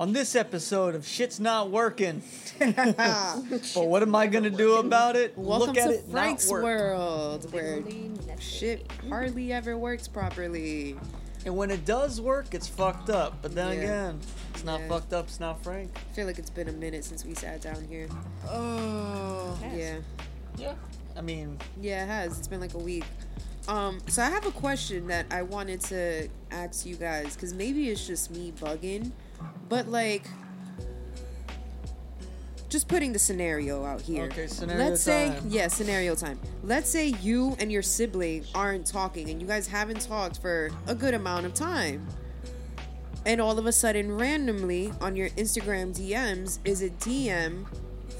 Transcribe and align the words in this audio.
On 0.00 0.14
this 0.14 0.34
episode 0.34 0.94
of 0.94 1.06
Shit's 1.06 1.38
Not 1.38 1.70
Working. 1.70 2.22
but 2.58 3.36
what 3.74 4.00
am 4.00 4.14
I 4.14 4.28
going 4.28 4.44
to 4.44 4.50
do 4.50 4.76
about 4.76 5.14
it? 5.14 5.36
Welcome 5.36 5.74
Look 5.74 5.76
at 5.76 5.88
to 5.88 5.94
it 5.96 6.04
Frank's 6.10 6.46
not 6.46 6.54
work. 6.54 6.62
world, 6.64 7.52
where 7.52 7.82
shit 8.38 8.90
hardly 9.10 9.52
ever 9.52 9.76
works 9.76 10.08
properly. 10.08 10.96
And 11.44 11.54
when 11.54 11.70
it 11.70 11.84
does 11.84 12.18
work, 12.18 12.54
it's 12.54 12.66
fucked 12.66 13.10
up. 13.10 13.42
But 13.42 13.54
then 13.54 13.74
Yeah. 13.76 13.82
again, 13.82 14.20
it's 14.54 14.64
not 14.64 14.80
Yeah. 14.80 14.88
fucked 14.88 15.12
up, 15.12 15.26
it's 15.26 15.38
not 15.38 15.62
Frank. 15.62 15.90
I 15.94 16.14
feel 16.14 16.26
like 16.26 16.38
it's 16.38 16.48
been 16.48 16.68
a 16.70 16.72
minute 16.72 17.04
since 17.04 17.22
we 17.26 17.34
sat 17.34 17.60
down 17.60 17.86
here. 17.86 18.08
Oh. 18.48 19.58
Yeah, 19.76 19.98
Yeah. 20.56 20.76
I 21.14 21.20
mean, 21.20 21.58
yeah, 21.78 22.04
it 22.04 22.06
has. 22.06 22.38
It's 22.38 22.48
been 22.48 22.60
like 22.60 22.72
a 22.72 22.78
week. 22.78 23.04
Um, 23.68 23.98
so 24.08 24.22
I 24.22 24.30
have 24.30 24.46
a 24.46 24.50
question 24.50 25.08
that 25.08 25.26
I 25.30 25.42
wanted 25.42 25.82
to 25.82 26.28
ask 26.50 26.86
you 26.86 26.96
guys 26.96 27.34
because 27.34 27.52
maybe 27.52 27.90
it's 27.90 28.06
just 28.06 28.30
me 28.30 28.50
bugging, 28.58 29.12
but 29.68 29.88
like, 29.88 30.24
just 32.68 32.86
putting 32.86 33.12
the 33.12 33.18
scenario 33.18 33.84
out 33.84 34.00
here. 34.00 34.24
Okay, 34.24 34.46
scenario 34.46 34.84
Let's 34.90 35.02
say, 35.02 35.36
yeah, 35.48 35.68
scenario 35.68 36.14
time. 36.14 36.38
Let's 36.62 36.88
say 36.88 37.08
you 37.20 37.56
and 37.58 37.70
your 37.70 37.82
sibling 37.82 38.44
aren't 38.54 38.86
talking, 38.86 39.28
and 39.28 39.40
you 39.40 39.46
guys 39.46 39.66
haven't 39.66 40.00
talked 40.00 40.38
for 40.40 40.70
a 40.86 40.94
good 40.94 41.14
amount 41.14 41.46
of 41.46 41.54
time. 41.54 42.06
And 43.26 43.40
all 43.40 43.58
of 43.58 43.66
a 43.66 43.72
sudden, 43.72 44.16
randomly 44.16 44.92
on 45.00 45.16
your 45.16 45.28
Instagram 45.30 45.94
DMs 45.94 46.60
is 46.64 46.82
a 46.82 46.90
DM 46.90 47.66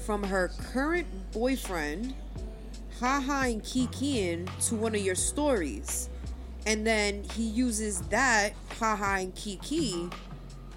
from 0.05 0.23
her 0.23 0.51
current 0.71 1.07
boyfriend, 1.31 2.13
haha 2.99 3.43
and 3.43 3.63
kikiing 3.63 4.47
to 4.67 4.75
one 4.75 4.93
of 4.93 5.01
your 5.01 5.15
stories. 5.15 6.09
And 6.67 6.85
then 6.85 7.23
he 7.23 7.43
uses 7.43 8.01
that 8.09 8.53
haha 8.79 9.15
and 9.21 9.33
kiki 9.33 10.09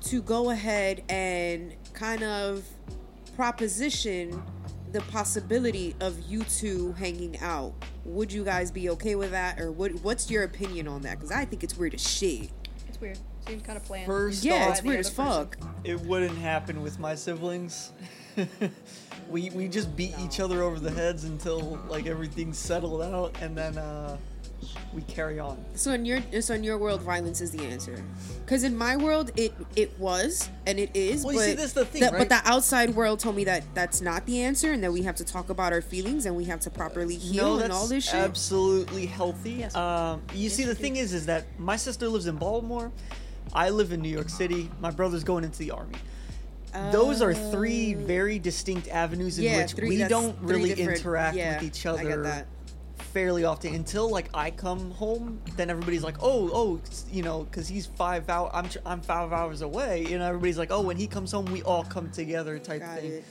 to 0.04 0.22
go 0.22 0.50
ahead 0.50 1.02
and 1.08 1.74
kind 1.92 2.22
of 2.22 2.64
proposition 3.36 4.42
the 4.92 5.00
possibility 5.02 5.94
of 6.00 6.18
you 6.28 6.44
two 6.44 6.92
hanging 6.92 7.38
out. 7.40 7.72
Would 8.04 8.32
you 8.32 8.44
guys 8.44 8.70
be 8.70 8.90
okay 8.90 9.16
with 9.16 9.32
that, 9.32 9.60
or 9.60 9.72
what? 9.72 9.92
What's 10.02 10.30
your 10.30 10.44
opinion 10.44 10.86
on 10.86 11.00
that? 11.02 11.18
Because 11.18 11.32
I 11.32 11.44
think 11.44 11.64
it's 11.64 11.76
weird 11.76 11.94
as 11.94 12.08
shit. 12.08 12.50
It's 12.88 13.00
weird. 13.00 13.18
Seems 13.46 13.62
kind 13.62 13.76
of 13.76 13.84
planned. 13.84 14.06
First 14.06 14.44
Yeah, 14.44 14.70
it's 14.70 14.82
weird 14.82 15.00
as 15.00 15.10
fuck. 15.10 15.58
it 15.82 16.00
wouldn't 16.00 16.38
happen 16.38 16.82
with 16.82 16.98
my 16.98 17.14
siblings. 17.14 17.92
we 19.28 19.50
we 19.50 19.68
just 19.68 19.96
beat 19.96 20.14
each 20.20 20.38
other 20.38 20.62
over 20.62 20.78
the 20.78 20.90
heads 20.90 21.24
until 21.24 21.78
like 21.88 22.06
everything's 22.06 22.58
settled 22.58 23.02
out, 23.02 23.36
and 23.40 23.56
then 23.56 23.76
uh, 23.78 24.16
we 24.92 25.02
carry 25.02 25.38
on. 25.38 25.62
So 25.74 25.92
in 25.92 26.04
your 26.04 26.20
so 26.40 26.54
in 26.54 26.64
your 26.64 26.78
world, 26.78 27.00
violence 27.02 27.40
is 27.40 27.50
the 27.50 27.64
answer. 27.64 28.02
Because 28.44 28.64
in 28.64 28.76
my 28.76 28.96
world, 28.96 29.30
it 29.36 29.52
it 29.76 29.98
was 29.98 30.48
and 30.66 30.78
it 30.78 30.90
is. 30.94 31.24
Well, 31.24 31.34
but 31.34 31.40
you 31.40 31.46
see, 31.50 31.54
that's 31.54 31.72
the 31.72 31.84
thing, 31.84 32.02
But 32.02 32.12
right? 32.12 32.28
the 32.28 32.40
outside 32.44 32.94
world 32.94 33.20
told 33.20 33.36
me 33.36 33.44
that 33.44 33.62
that's 33.74 34.00
not 34.00 34.26
the 34.26 34.40
answer, 34.42 34.72
and 34.72 34.82
that 34.84 34.92
we 34.92 35.02
have 35.02 35.16
to 35.16 35.24
talk 35.24 35.50
about 35.50 35.72
our 35.72 35.82
feelings 35.82 36.26
and 36.26 36.36
we 36.36 36.44
have 36.44 36.60
to 36.60 36.70
properly 36.70 37.16
heal 37.16 37.56
no, 37.58 37.62
and 37.64 37.72
all 37.72 37.86
this 37.86 38.04
shit. 38.04 38.14
absolutely 38.14 39.06
healthy. 39.06 39.52
Yes. 39.52 39.74
Um, 39.74 40.22
you 40.34 40.48
see, 40.50 40.64
the 40.64 40.74
thing 40.74 40.96
is, 40.96 41.12
is 41.12 41.26
that 41.26 41.44
my 41.58 41.76
sister 41.76 42.08
lives 42.08 42.26
in 42.26 42.36
Baltimore. 42.36 42.92
I 43.52 43.70
live 43.70 43.92
in 43.92 44.00
New 44.02 44.08
York 44.08 44.30
City. 44.30 44.70
My 44.80 44.90
brother's 44.90 45.22
going 45.24 45.44
into 45.44 45.58
the 45.58 45.70
army. 45.70 45.94
Those 46.90 47.22
are 47.22 47.32
three 47.32 47.94
very 47.94 48.40
distinct 48.40 48.88
avenues 48.88 49.38
in 49.38 49.44
Uh, 49.46 49.50
Yeah, 49.50 49.56
which 49.62 49.72
three- 49.74 49.88
we 49.90 49.98
don't 50.04 50.36
really 50.40 50.72
interact 50.72 51.36
yeah, 51.36 51.54
with 51.54 51.62
each 51.68 51.86
other 51.86 52.22
that. 52.24 52.46
Fairly 53.14 53.44
often 53.44 53.74
until 53.74 54.10
like 54.10 54.28
I 54.34 54.50
come 54.50 54.90
home. 54.90 55.40
Then 55.56 55.70
everybody's 55.70 56.02
like, 56.02 56.16
"Oh, 56.20 56.50
oh, 56.52 56.80
you 57.10 57.22
know," 57.22 57.44
because 57.44 57.68
he's 57.68 57.86
five 57.86 58.28
hours. 58.28 58.50
I'm 58.52 58.68
tr- 58.68 58.78
I'm 58.84 59.00
five 59.00 59.32
hours 59.32 59.62
away. 59.62 60.04
You 60.06 60.18
know, 60.18 60.26
everybody's 60.26 60.58
like, 60.58 60.72
"Oh, 60.72 60.82
when 60.82 60.96
he 60.96 61.06
comes 61.06 61.30
home, 61.32 61.46
we 61.46 61.62
all 61.62 61.84
come 61.84 62.10
together," 62.10 62.58
type 62.58 62.80
Got 62.82 62.98
thing. 62.98 63.22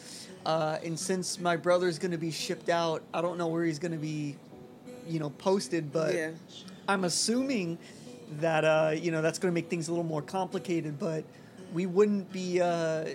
Uh, 0.46 0.78
and 0.84 0.98
since 0.98 1.40
my 1.40 1.56
brother's 1.58 2.00
gonna 2.00 2.18
be 2.18 2.32
shipped 2.32 2.70
out, 2.70 3.04
I 3.14 3.22
don't 3.22 3.38
know 3.38 3.48
where 3.48 3.66
he's 3.66 3.80
gonna 3.80 3.98
be, 3.98 4.38
you 5.08 5.20
know, 5.20 5.30
posted, 5.32 5.92
but 5.92 6.16
Yeah. 6.16 6.32
I'm 6.88 7.04
assuming 7.04 7.78
that 8.40 8.64
uh, 8.66 8.96
you 8.96 9.12
know 9.12 9.22
that's 9.22 9.38
gonna 9.38 9.52
make 9.52 9.70
things 9.70 9.90
a 9.90 9.92
little 9.92 10.06
more 10.06 10.22
complicated. 10.22 10.98
But 10.98 11.26
we 11.74 11.86
wouldn't 11.86 12.32
be. 12.32 12.62
Uh, 12.62 13.06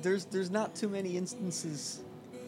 there's 0.00 0.24
there's 0.24 0.50
not 0.50 0.74
too 0.74 0.88
many 0.88 1.18
instances, 1.18 2.00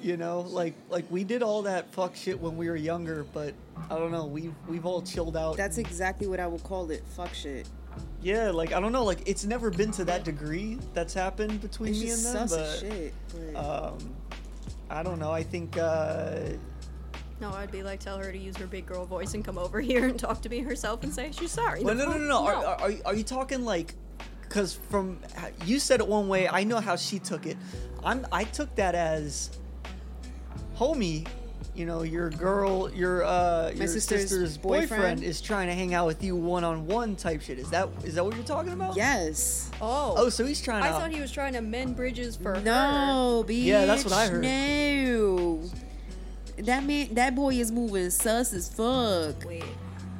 you 0.02 0.16
know, 0.16 0.40
like 0.40 0.74
like 0.90 1.04
we 1.10 1.24
did 1.24 1.42
all 1.42 1.62
that 1.62 1.90
fuck 1.92 2.14
shit 2.16 2.38
when 2.40 2.56
we 2.56 2.68
were 2.68 2.76
younger, 2.76 3.24
but 3.32 3.54
I 3.90 3.96
don't 3.98 4.10
know. 4.12 4.26
We 4.26 4.50
we've 4.68 4.84
all 4.86 5.02
chilled 5.02 5.36
out. 5.36 5.56
That's 5.56 5.78
exactly 5.78 6.26
what 6.26 6.40
I 6.40 6.46
would 6.46 6.62
call 6.64 6.90
it. 6.90 7.04
Fuck 7.16 7.34
shit. 7.34 7.68
yeah, 8.20 8.50
like 8.50 8.72
I 8.72 8.80
don't 8.80 8.92
know, 8.92 9.04
like 9.04 9.22
it's 9.26 9.44
never 9.44 9.70
been 9.70 9.90
to 9.92 10.04
that 10.06 10.24
degree 10.24 10.78
that's 10.94 11.14
happened 11.14 11.60
between 11.60 11.90
It's 11.92 12.00
me 12.02 12.10
and 12.10 12.24
them, 12.24 12.48
sus 12.48 12.50
but 12.50 12.60
as 12.60 12.80
shit. 12.80 13.14
But 13.54 13.56
um, 13.92 13.98
I 14.90 15.02
don't 15.02 15.18
know. 15.18 15.30
I 15.30 15.42
think. 15.42 15.76
Uh, 15.78 16.40
No, 17.40 17.50
I'd 17.52 17.70
be 17.72 17.82
like, 17.82 17.98
tell 18.00 18.18
her 18.18 18.30
to 18.30 18.38
use 18.38 18.56
her 18.56 18.66
big 18.66 18.86
girl 18.86 19.04
voice 19.04 19.34
and 19.34 19.44
come 19.44 19.58
over 19.58 19.80
here 19.90 20.06
and 20.06 20.18
talk 20.18 20.42
to 20.42 20.48
me 20.48 20.60
herself 20.60 21.02
and 21.02 21.12
say 21.12 21.30
she's 21.32 21.50
sorry. 21.52 21.82
Well, 21.84 21.94
The 21.94 22.04
no, 22.04 22.12
no, 22.12 22.18
no, 22.18 22.26
no. 22.28 22.46
Are, 22.46 22.54
are, 22.54 22.80
are 22.82 22.92
are 23.06 23.14
you 23.14 23.24
talking 23.24 23.64
like? 23.64 23.94
Because 24.42 24.74
from 24.90 25.18
you 25.64 25.78
said 25.78 26.00
it 26.00 26.06
one 26.06 26.28
way, 26.28 26.46
I 26.46 26.62
know 26.64 26.78
how 26.80 26.94
she 26.96 27.18
took 27.18 27.46
it. 27.46 27.56
I'm 28.04 28.26
I 28.32 28.44
took 28.44 28.74
that 28.76 28.94
as, 28.94 29.50
homie, 30.82 31.26
you 31.74 31.86
know, 31.86 32.02
your 32.02 32.28
girl, 32.30 32.90
your 32.92 33.24
uh, 33.24 33.70
your 33.70 33.86
sister's 33.86 34.22
sister's, 34.28 34.58
boyfriend. 34.58 34.88
boyfriend? 34.90 35.22
is 35.22 35.40
trying 35.40 35.68
to 35.68 35.74
hang 35.74 35.94
out 35.94 36.06
with 36.06 36.22
you 36.22 36.36
one 36.36 36.64
on 36.64 36.86
one 36.86 37.16
type 37.16 37.40
shit. 37.40 37.58
Is 37.58 37.70
that 37.70 37.88
is 38.04 38.14
that 38.16 38.24
what 38.24 38.34
you're 38.34 38.44
talking 38.44 38.72
about? 38.72 38.96
yes. 38.96 39.70
Oh. 39.80 40.14
Oh, 40.16 40.28
so 40.28 40.44
he's 40.44 40.60
trying 40.60 40.82
I 40.82 40.88
to. 40.88 40.94
thought 40.94 41.10
he 41.12 41.20
was 41.20 41.32
trying 41.32 41.54
to 41.54 41.60
mend 41.62 41.96
bridges 41.96 42.36
for 42.36 42.54
her. 42.56 42.60
No, 42.60 43.44
bitch. 43.46 43.64
Yeah, 43.64 43.86
that's 43.86 44.04
what 44.04 44.12
I 44.12 44.26
heard. 44.28 44.42
No. 44.42 45.62
That 46.58 46.84
man, 46.84 47.14
that 47.14 47.34
boy 47.34 47.54
is 47.54 47.72
moving 47.72 48.10
sus 48.10 48.52
as 48.52 48.68
fuck. 48.68 49.44
Wait. 49.46 49.64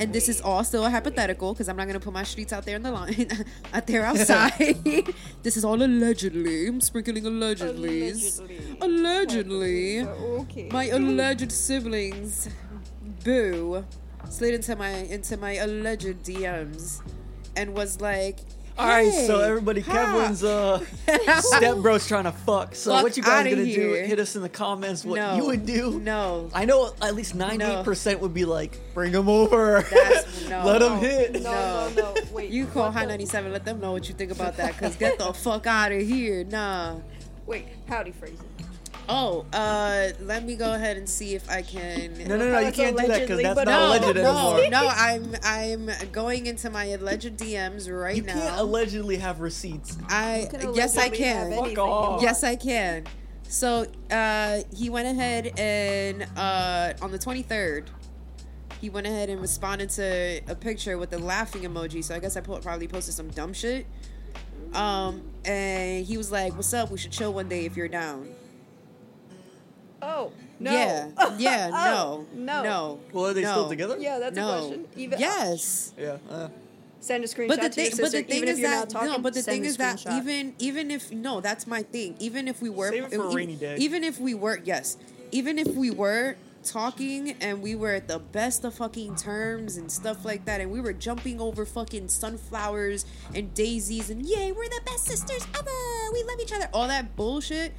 And 0.01 0.13
this 0.13 0.29
is 0.29 0.41
all 0.41 0.65
still 0.65 0.85
a 0.85 0.91
hypothetical 0.91 1.53
because 1.53 1.69
I'm 1.69 1.77
not 1.77 1.87
gonna 1.87 2.01
put 2.01 2.13
my 2.13 2.25
streets 2.25 2.53
out 2.53 2.65
there 2.65 2.77
in 2.77 2.83
the 2.83 2.91
line, 2.91 3.29
out 3.75 3.87
there 3.87 4.05
outside. 4.05 4.77
this 5.43 5.57
is 5.57 5.65
all 5.65 5.81
allegedly. 5.83 6.67
I'm 6.67 6.81
sprinkling 6.81 7.25
allegedly. 7.27 8.11
Allegedly. 8.11 8.77
Allegedly, 8.81 10.01
Okay. 10.03 10.69
my 10.73 10.87
alleged 10.87 11.53
siblings, 11.53 12.49
boo, 13.25 13.85
slid 14.29 14.55
into 14.55 14.75
my 14.77 14.91
into 14.91 15.37
my 15.37 15.53
alleged 15.57 16.25
DMs, 16.25 17.01
and 17.57 17.75
was 17.75 18.01
like, 18.01 18.39
All 18.79 18.87
right, 18.89 19.13
so 19.13 19.41
everybody, 19.41 19.81
ha." 19.83 19.93
Kevlin's 19.93 20.43
uh, 20.43 20.79
stepbro's 21.07 22.07
trying 22.09 22.25
to 22.25 22.33
fuck. 22.33 22.75
So 22.75 22.91
Fuck 22.93 23.03
what 23.03 23.17
you 23.17 23.23
guys 23.23 23.41
outta 23.47 23.51
gonna 23.51 23.65
do? 23.65 23.71
here. 23.71 24.07
Hit 24.07 24.19
us 24.19 24.35
in 24.35 24.43
the 24.43 24.49
comments 24.49 25.05
what 25.05 25.17
No. 25.17 25.37
you 25.37 25.47
would 25.47 25.67
do. 25.67 26.01
No. 26.01 26.49
I 26.55 26.65
know 26.65 26.93
at 27.03 27.15
least 27.15 27.35
ninety 27.35 27.83
percent 27.85 28.21
would 28.21 28.33
be 28.35 28.45
like, 28.47 28.79
bring 28.95 29.13
him 29.13 29.29
over, 29.29 29.83
That's- 29.91 30.45
no. 30.49 30.65
let 30.65 30.81
him 30.83 30.89
No. 30.95 30.97
hit. 31.01 31.33
No, 31.43 31.91
no, 31.97 32.15
no. 32.15 32.15
Wait. 32.33 32.51
You 32.51 32.67
call 32.67 32.85
what 32.85 32.95
High 32.95 33.03
the- 33.03 33.09
97, 33.13 33.53
let 33.53 33.65
them 33.65 33.79
know 33.81 33.93
what 33.93 34.09
you 34.09 34.15
think 34.15 34.31
about 34.33 34.57
that, 34.57 34.73
because 34.73 34.97
get 34.97 35.19
the 35.19 35.33
fuck 35.35 35.67
out 35.67 35.93
of 35.93 36.01
here. 36.01 36.45
Nah. 36.45 36.97
Wait, 37.47 37.67
howdy 37.89 38.13
phrasing. 38.13 38.39
Oh, 39.15 39.45
uh, 39.53 40.09
let 40.21 40.45
me 40.45 40.57
go 40.57 40.73
ahead 40.73 40.97
and 40.97 41.07
see 41.09 41.35
if 41.35 41.49
I 41.51 41.61
can. 41.63 42.15
No, 42.27 42.37
no, 42.37 42.51
no, 42.51 42.59
you 42.61 42.73
can't 42.73 42.97
do 42.97 43.07
that 43.07 43.21
because 43.21 43.43
that's 43.43 43.57
not 43.57 43.67
no, 43.67 43.89
alleged 43.89 44.17
no, 44.17 44.57
anymore. 44.57 44.71
no, 44.71 44.89
I'm 44.89 45.37
I'm 45.43 45.91
going 46.13 46.47
into 46.47 46.71
my 46.71 46.87
alleged 46.87 47.37
DMs 47.37 47.93
right 47.93 48.17
You 48.17 48.23
now. 48.23 48.33
can't 48.33 48.59
allegedly 48.61 49.17
have 49.19 49.41
receipts. 49.41 49.99
I 50.09 50.49
can 50.51 50.75
yes, 50.75 50.97
I 50.97 51.11
can. 51.11 51.53
Fuck 51.53 51.79
off. 51.79 52.23
Yes, 52.23 52.43
I 52.43 52.57
can. 52.57 53.05
So 53.45 53.87
uh, 54.11 54.61
he 54.75 54.89
went 54.89 55.09
ahead 55.09 55.59
and 55.59 56.27
uh, 56.39 56.95
on 57.03 57.13
the 57.13 57.19
23rd, 57.19 57.89
he 58.81 58.89
went 58.89 59.07
ahead 59.07 59.29
and 59.29 59.43
responded 59.43 59.91
to 59.91 60.41
a 60.49 60.55
picture 60.55 60.97
with 60.97 61.13
a 61.13 61.19
laughing 61.19 61.63
emoji. 61.63 62.03
So 62.03 62.15
I 62.15 62.19
guess 62.19 62.37
I 62.39 62.41
po- 62.41 62.61
probably 62.61 62.89
posted 62.89 63.15
some 63.15 63.29
dumb 63.29 63.53
shit. 63.53 63.87
Um, 64.73 65.21
and 65.45 66.07
he 66.07 66.17
was 66.17 66.33
like, 66.33 66.55
"What's 66.55 66.73
up? 66.73 66.91
We 66.91 66.97
should 66.97 67.13
chill 67.13 67.35
one 67.35 67.49
day 67.49 67.67
if 67.67 67.77
you're 67.77 67.89
down." 67.89 68.35
Oh, 70.03 70.33
no. 70.59 70.73
Yeah, 70.73 71.09
yeah, 71.39 71.71
Oh, 71.73 72.27
no, 72.35 72.45
no. 72.45 72.63
no. 72.63 73.01
Well, 73.13 73.27
are 73.27 73.35
they 73.35 73.43
no. 73.43 73.51
still 73.53 73.69
together? 73.69 73.97
Yeah, 73.99 74.19
that's 74.19 74.37
no. 74.37 74.49
a 74.49 74.59
question. 74.61 74.87
Even 74.97 75.19
yes. 75.21 75.93
Yeah. 75.99 76.19
Uh, 76.31 76.49
Send 77.01 77.25
a 77.25 77.27
screenshot 77.27 77.49
But 77.49 77.61
the 77.63 77.69
to 77.69 77.75
thing, 77.75 77.91
your 77.91 77.97
but 77.97 78.13
the 78.13 78.23
thing 78.23 78.37
even 78.37 78.49
is 78.49 78.59
if 78.59 78.61
you're 78.63 78.71
that 78.71 78.77
not 78.79 78.91
talking. 78.91 79.09
no, 79.09 79.19
but 79.19 79.35
the 79.35 79.43
send 79.43 79.55
thing 79.57 79.65
a 79.65 79.69
is 79.69 79.77
that 79.77 80.07
even 80.13 80.55
even 80.61 80.91
if 80.93 81.11
no, 81.11 81.41
that's 81.41 81.67
my 81.67 81.83
thing. 81.83 82.15
Even 82.21 82.47
if 82.47 82.63
we 82.63 82.71
were 82.71 82.91
Save 82.91 83.05
it 83.05 83.13
for 83.15 83.27
a 83.27 83.33
e- 83.33 83.35
rainy 83.35 83.57
day. 83.57 83.77
Even 83.79 84.05
if 84.05 84.21
we 84.21 84.35
were 84.35 84.61
yes, 84.65 84.97
even 85.33 85.59
if 85.59 85.67
we 85.75 85.91
were 85.91 86.37
talking 86.63 87.33
and 87.41 87.61
we 87.61 87.75
were 87.75 87.91
at 87.95 88.07
the 88.07 88.21
best 88.21 88.63
of 88.65 88.75
fucking 88.75 89.17
terms 89.17 89.77
and 89.79 89.91
stuff 89.91 90.25
like 90.25 90.45
that, 90.45 90.61
and 90.61 90.71
we 90.71 90.81
were 90.81 90.93
jumping 90.93 91.41
over 91.41 91.67
fucking 91.67 92.09
sunflowers 92.09 93.05
and 93.35 93.53
daisies 93.53 94.09
and 94.11 94.25
yay, 94.25 94.53
we're 94.53 94.69
the 94.69 94.81
best 94.87 95.05
sisters 95.05 95.45
ever. 95.59 96.13
We 96.13 96.23
love 96.23 96.39
each 96.41 96.53
other. 96.53 96.69
All 96.73 96.87
that 96.87 97.17
bullshit. 97.17 97.73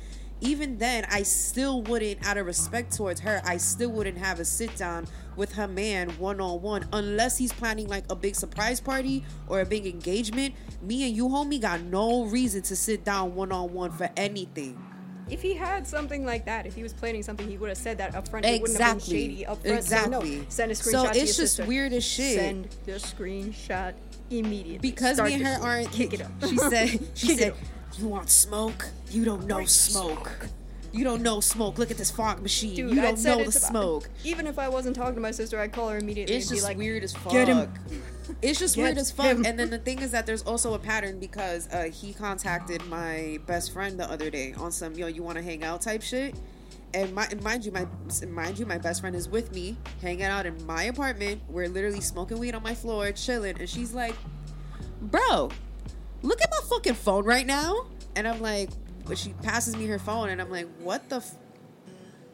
Even 0.44 0.78
then, 0.78 1.06
I 1.10 1.24
still 1.24 1.82
wouldn't, 1.84 2.26
out 2.28 2.38
of 2.38 2.46
respect 2.46 2.96
towards 2.96 3.20
her, 3.22 3.42
I 3.46 3.58
still 3.58 3.90
wouldn't 3.92 4.18
have 4.18 4.40
a 4.40 4.46
sit 4.46 4.76
down 4.76 5.08
with 5.36 5.54
her 5.54 5.68
man 5.68 6.10
one 6.20 6.40
on 6.40 6.62
one 6.62 6.88
unless 6.94 7.38
he's 7.38 7.52
planning 7.52 7.88
like 7.88 8.04
a 8.12 8.16
big 8.16 8.36
surprise 8.36 8.80
party 8.80 9.24
or 9.48 9.62
a 9.62 9.66
big 9.66 9.88
engagement. 9.88 10.54
Me 10.82 11.08
and 11.08 11.16
you, 11.16 11.28
homie, 11.28 11.60
got 11.62 11.82
no 11.82 12.26
reason 12.26 12.62
to 12.64 12.76
sit 12.76 13.04
down 13.04 13.34
one 13.36 13.52
on 13.52 13.74
one 13.74 13.92
for 13.92 14.10
anything. 14.18 14.78
If 15.30 15.42
he 15.42 15.54
had 15.54 15.88
something 15.88 16.26
like 16.26 16.46
that, 16.46 16.66
if 16.68 16.76
he 16.76 16.84
was 16.84 16.92
planning 16.92 17.24
something, 17.24 17.48
he 17.50 17.58
would 17.58 17.70
have 17.70 17.78
said 17.78 17.98
that 18.00 18.14
up 18.14 18.28
front. 18.28 18.46
It 18.46 18.62
wouldn't 18.62 18.78
have 18.80 18.90
been 18.90 18.98
Exactly. 18.98 19.22
shady 19.22 19.46
up 19.46 19.62
front. 19.62 19.84
So 19.86 19.96
Exactly. 19.96 20.36
no, 20.40 20.46
send 20.50 20.72
a 20.72 20.76
screenshot 20.76 20.92
So 20.92 21.04
it's 21.12 21.38
just 21.38 21.56
sister. 21.56 21.66
weird 21.66 21.94
as 21.94 22.04
shit. 22.06 22.38
Send 22.40 22.68
the 22.86 22.92
screenshot 22.94 23.94
immediately. 24.30 24.80
because 24.80 25.16
Start 25.16 25.30
me 25.30 25.36
and 25.36 25.48
her 25.48 25.58
aren't. 25.64 25.92
Kick 25.94 26.14
it 26.14 26.22
up. 26.22 26.32
She 26.48 26.58
said. 26.58 27.00
She 27.16 27.38
said. 27.38 27.54
"You 27.98 28.08
want 28.08 28.30
smoke? 28.30 28.90
You 29.10 29.26
don't 29.26 29.46
know 29.48 29.66
smoke. 29.66 30.48
You 30.92 31.04
don't 31.04 31.24
know 31.24 31.40
smoke. 31.40 31.80
Look 31.80 31.90
at 31.90 31.98
this 31.98 32.12
fog 32.12 32.42
machine. 32.42 32.76
Dude, 32.76 32.90
you 32.92 33.02
don't 33.02 33.24
know 33.24 33.38
the 33.40 33.46
to- 33.46 33.52
smoke." 33.52 34.10
Even 34.24 34.46
if 34.48 34.60
I 34.60 34.70
wasn't 34.70 34.96
talking 34.96 35.16
to 35.16 35.22
my 35.22 35.32
sister, 35.32 35.60
I'd 35.60 35.72
call 35.72 35.90
her 35.90 35.98
immediately 35.98 36.36
It's 36.36 36.46
and 36.46 36.52
be 36.52 36.56
just 36.58 36.68
like, 36.68 36.78
weird 36.78 37.04
as 37.04 37.14
fuck. 37.14 37.32
"Get 37.32 37.48
him." 37.48 37.72
It's 38.42 38.60
just 38.60 38.76
Get 38.76 38.84
weird 38.84 38.98
as 38.98 39.12
fuck. 39.12 39.26
him. 39.26 39.46
And 39.46 39.60
then 39.60 39.70
the 39.70 39.78
thing 39.78 40.00
is 40.02 40.12
that 40.12 40.26
there's 40.26 40.44
also 40.44 40.74
a 40.76 40.80
pattern 40.80 41.20
because 41.20 41.68
uh, 41.74 41.84
he 41.92 42.14
contacted 42.14 42.86
my 42.88 43.40
best 43.46 43.74
friend 43.74 44.00
the 44.00 44.10
other 44.10 44.30
day 44.30 44.54
on 44.54 44.72
some 44.72 44.94
yo, 44.94 45.08
you 45.08 45.24
want 45.24 45.38
to 45.38 45.44
hang 45.44 45.64
out 45.64 45.82
type 45.82 46.02
shit. 46.02 46.36
And 46.94 47.14
my, 47.14 47.26
and 47.32 47.42
mind 47.42 47.66
you, 47.66 47.72
my 47.72 47.88
mind 48.28 48.60
you, 48.60 48.66
my 48.68 48.78
best 48.78 49.02
friend 49.02 49.16
is 49.16 49.28
with 49.28 49.52
me, 49.54 49.76
hanging 50.02 50.24
out 50.26 50.46
in 50.46 50.64
my 50.66 50.84
apartment. 50.84 51.42
We're 51.50 51.68
literally 51.68 52.02
smoking 52.02 52.38
weed 52.38 52.54
on 52.54 52.62
my 52.64 52.76
floor, 52.76 53.12
chilling, 53.12 53.60
and 53.60 53.68
she's 53.68 53.94
like, 53.94 54.16
"Bro, 55.02 55.50
look 56.24 56.42
at 56.42 56.50
my 56.50 56.68
fucking 56.68 56.96
phone 56.96 57.26
right 57.26 57.46
now." 57.46 57.86
And 58.16 58.28
I'm 58.28 58.42
like, 58.42 58.70
but 59.06 59.18
she 59.18 59.34
passes 59.44 59.76
me 59.76 59.86
her 59.88 60.00
phone, 60.00 60.30
and 60.30 60.42
I'm 60.42 60.50
like, 60.50 60.68
"What 60.80 61.10
the, 61.10 61.18
f- 61.18 61.36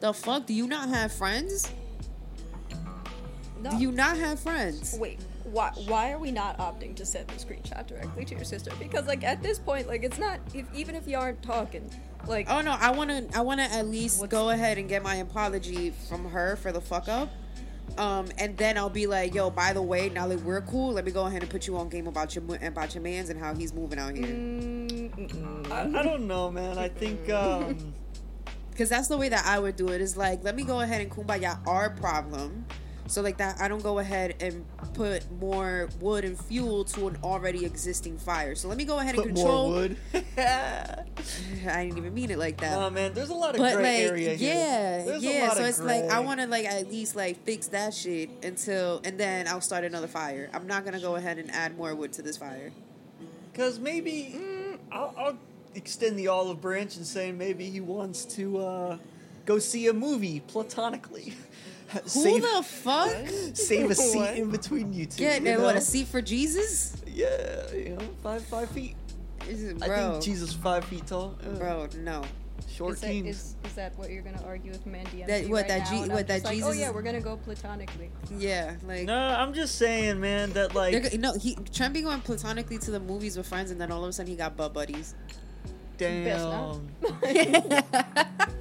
the 0.00 0.12
fuck? 0.14 0.46
Do 0.46 0.54
you 0.54 0.66
not 0.66 0.88
have 0.88 1.12
friends? 1.12 1.70
No. 3.60 3.70
Do 3.70 3.76
you 3.76 3.92
not 3.92 4.16
have 4.16 4.40
friends?" 4.40 4.96
Wait, 4.98 5.20
why 5.44 5.70
why 5.86 6.12
are 6.12 6.18
we 6.18 6.30
not 6.30 6.58
opting 6.58 6.94
to 6.96 7.04
send 7.04 7.28
the 7.28 7.34
screenshot 7.34 7.86
directly 7.86 8.24
to 8.24 8.34
your 8.34 8.44
sister? 8.44 8.70
Because 8.78 9.06
like 9.06 9.24
at 9.24 9.42
this 9.42 9.58
point, 9.58 9.88
like 9.88 10.04
it's 10.04 10.18
not 10.18 10.38
if 10.54 10.66
even 10.74 10.94
if 10.94 11.06
you 11.06 11.18
aren't 11.18 11.42
talking, 11.42 11.90
like 12.26 12.46
Oh 12.48 12.60
no, 12.60 12.76
I 12.78 12.90
wanna 12.90 13.24
I 13.34 13.40
wanna 13.40 13.64
at 13.64 13.86
least 13.86 14.26
go 14.28 14.50
ahead 14.50 14.78
and 14.78 14.88
get 14.88 15.02
my 15.02 15.16
apology 15.16 15.90
from 16.08 16.30
her 16.30 16.56
for 16.56 16.72
the 16.72 16.80
fuck 16.80 17.08
up. 17.08 17.30
Um, 17.98 18.28
and 18.38 18.56
then 18.56 18.78
I'll 18.78 18.88
be 18.90 19.06
like, 19.06 19.34
yo, 19.34 19.50
by 19.50 19.72
the 19.72 19.82
way, 19.82 20.08
now 20.08 20.26
that 20.28 20.42
we're 20.42 20.62
cool, 20.62 20.92
let 20.92 21.04
me 21.04 21.12
go 21.12 21.26
ahead 21.26 21.42
and 21.42 21.50
put 21.50 21.66
you 21.66 21.76
on 21.76 21.88
game 21.88 22.06
about 22.06 22.34
your 22.34 22.42
mo- 22.44 22.58
about 22.62 22.94
your 22.94 23.02
man's 23.02 23.30
and 23.30 23.38
how 23.38 23.54
he's 23.54 23.72
moving 23.74 23.98
out 23.98 24.14
here. 24.14 24.26
mm, 24.26 25.10
mm-mm. 25.10 25.70
I, 25.70 26.00
I 26.00 26.02
don't 26.02 26.26
know, 26.26 26.50
man. 26.50 26.78
I 26.78 26.88
think 26.88 27.28
um, 27.30 27.94
Because 28.70 28.88
that's 28.88 29.08
the 29.08 29.18
way 29.18 29.28
that 29.28 29.44
I 29.44 29.58
would 29.58 29.76
do 29.76 29.88
it. 29.88 30.00
Is 30.00 30.16
like, 30.16 30.42
let 30.42 30.56
me 30.56 30.62
go 30.64 30.80
ahead 30.80 31.02
and 31.02 31.10
kumbaya 31.10 31.58
our 31.66 31.90
problem, 31.90 32.64
so 33.10 33.22
like 33.22 33.38
that 33.38 33.60
I 33.60 33.68
don't 33.68 33.82
go 33.82 33.98
ahead 33.98 34.36
and 34.40 34.64
put 34.94 35.30
more 35.40 35.88
wood 36.00 36.24
and 36.24 36.38
fuel 36.38 36.84
to 36.84 37.08
an 37.08 37.18
already 37.24 37.64
existing 37.64 38.18
fire. 38.18 38.54
So 38.54 38.68
let 38.68 38.76
me 38.76 38.84
go 38.84 38.98
ahead 38.98 39.14
and 39.14 39.24
put 39.24 39.34
control. 39.34 39.70
more 39.70 39.80
wood. 39.80 39.96
I 40.38 41.04
didn't 41.84 41.98
even 41.98 42.14
mean 42.14 42.30
it 42.30 42.38
like 42.38 42.60
that. 42.60 42.76
oh 42.78 42.90
man, 42.90 43.12
there's 43.14 43.30
a 43.30 43.34
lot 43.34 43.54
of 43.54 43.58
but 43.58 43.74
gray 43.74 44.04
like 44.04 44.12
area 44.12 44.34
here. 44.34 44.54
yeah 44.54 45.04
There's 45.04 45.22
a 45.22 45.26
yeah 45.26 45.52
so 45.52 45.60
of 45.60 45.66
it's 45.66 45.80
like 45.80 46.04
i 46.04 46.20
want 46.20 46.40
to 46.40 46.46
like 46.46 46.64
at 46.64 46.88
least 46.88 47.16
like 47.16 47.44
fix 47.44 47.66
that 47.68 47.92
shit 47.94 48.30
until 48.42 49.00
and 49.04 49.18
then 49.18 49.46
i'll 49.48 49.60
start 49.60 49.84
another 49.84 50.06
fire 50.06 50.48
i'm 50.54 50.66
not 50.66 50.84
gonna 50.84 51.00
go 51.00 51.16
ahead 51.16 51.38
and 51.38 51.50
add 51.50 51.76
more 51.76 51.94
wood 51.94 52.12
to 52.14 52.22
this 52.22 52.36
fire 52.36 52.72
Because 53.52 53.78
maybe 53.78 54.34
mm, 54.36 54.78
I'll, 54.92 55.14
I'll 55.18 55.38
extend 55.74 56.18
the 56.18 56.28
olive 56.28 56.60
branch 56.60 56.96
and 56.96 57.06
say 57.06 57.32
maybe 57.32 57.68
he 57.70 57.80
wants 57.80 58.24
to 58.36 58.58
uh, 58.58 58.98
go 59.46 59.58
see 59.58 59.86
a 59.88 59.92
movie 59.92 60.40
platonically. 60.40 61.34
who 62.02 62.08
save, 62.08 62.42
the 62.42 62.62
fuck 62.62 63.10
save 63.54 63.90
a 63.90 63.94
seat 63.94 64.18
What? 64.18 64.36
in 64.36 64.50
between 64.50 64.92
you 64.92 65.06
two. 65.06 65.22
Yeah, 65.22 65.36
you 65.38 65.48
and 65.48 65.62
what 65.62 65.76
a 65.76 65.80
seat 65.80 66.06
for 66.08 66.22
jesus 66.22 66.96
Yeah, 67.06 67.72
you 67.72 67.90
know, 67.90 68.08
five 68.22 68.42
five 68.44 68.70
feet. 68.70 68.96
Is- 69.48 69.74
I 69.82 69.86
bro 69.86 70.12
think 70.12 70.24
Jesus 70.24 70.50
is 70.50 70.54
five 70.54 70.84
feet 70.84 71.06
tall. 71.06 71.36
Bro 71.58 71.88
no 71.98 72.22
short 72.68 72.94
Is 72.94 73.00
that, 73.00 73.06
kings. 73.08 73.26
is, 73.28 73.56
is 73.64 73.74
that 73.74 73.98
what 73.98 74.10
you're 74.10 74.22
gonna 74.22 74.42
argue 74.46 74.70
with 74.70 74.86
Mandy? 74.86 75.22
That- 75.24 75.48
what, 75.48 75.62
right 75.62 75.68
that 75.68 75.90
now? 75.90 76.14
What, 76.14 76.26
that 76.28 76.42
just 76.42 76.44
like, 76.44 76.62
Oh 76.62 76.72
yeah, 76.72 76.90
we're 76.90 77.02
gonna 77.02 77.20
go 77.20 77.36
platonically. 77.36 78.10
yeah 78.38 78.74
like 78.86 79.04
No, 79.04 79.16
I'm 79.16 79.52
just 79.54 79.76
saying, 79.76 80.20
man, 80.20 80.52
that 80.52 80.74
like, 80.74 81.10
they're 81.10 81.18
no, 81.18 81.34
he 81.36 81.56
Trump 81.72 81.94
be 81.94 82.02
going 82.02 82.20
platonically 82.20 82.78
to 82.78 82.90
the 82.90 83.00
movies 83.00 83.36
with 83.36 83.46
friends, 83.46 83.70
and 83.70 83.80
then 83.80 83.90
all 83.90 84.04
of 84.04 84.10
a 84.10 84.12
sudden 84.12 84.30
he 84.30 84.36
got 84.36 84.56
butt 84.56 84.72
buddies. 84.72 85.14
Best 85.98 86.44
not. 86.44 86.78
damn, 87.20 87.82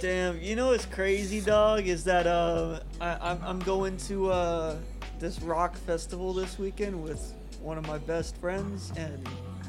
damn. 0.00 0.40
You 0.40 0.56
know 0.56 0.68
what's 0.68 0.86
crazy, 0.86 1.40
dog? 1.40 1.86
Is 1.86 2.04
that 2.04 2.26
uh, 2.26 2.80
I, 3.00 3.16
I'm 3.30 3.40
I'm 3.44 3.58
going 3.60 3.96
to 3.98 4.30
uh 4.30 4.76
this 5.18 5.40
rock 5.42 5.76
festival 5.76 6.32
this 6.32 6.58
weekend 6.58 7.02
with 7.02 7.34
one 7.60 7.76
of 7.78 7.86
my 7.86 7.98
best 7.98 8.36
friends, 8.38 8.92
and 8.96 9.28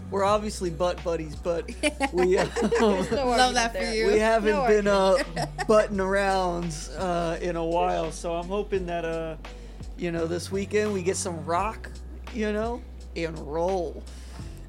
we're 0.10 0.24
obviously 0.24 0.70
butt 0.70 1.04
buddies, 1.04 1.36
but 1.36 1.70
we. 2.14 2.38
Uh, 2.38 2.48
No 2.80 2.96
Love 3.12 3.54
that 3.56 3.76
for 3.76 3.84
you. 3.84 4.08
we 4.08 4.20
haven't 4.20 4.52
No 4.52 4.68
been 4.68 4.88
uh, 4.88 5.18
butting 5.68 6.00
around 6.00 6.74
uh, 6.98 7.38
in 7.42 7.56
a 7.56 7.66
while, 7.66 8.12
so 8.12 8.34
I'm 8.36 8.48
hoping 8.48 8.86
that 8.88 9.06
uh, 9.06 9.36
you 9.98 10.12
know, 10.12 10.26
this 10.26 10.52
weekend 10.52 10.94
we 10.94 11.04
get 11.04 11.18
some 11.18 11.46
rock, 11.46 11.92
you 12.34 12.52
know, 12.54 12.82
and 13.16 13.38
roll, 13.40 14.04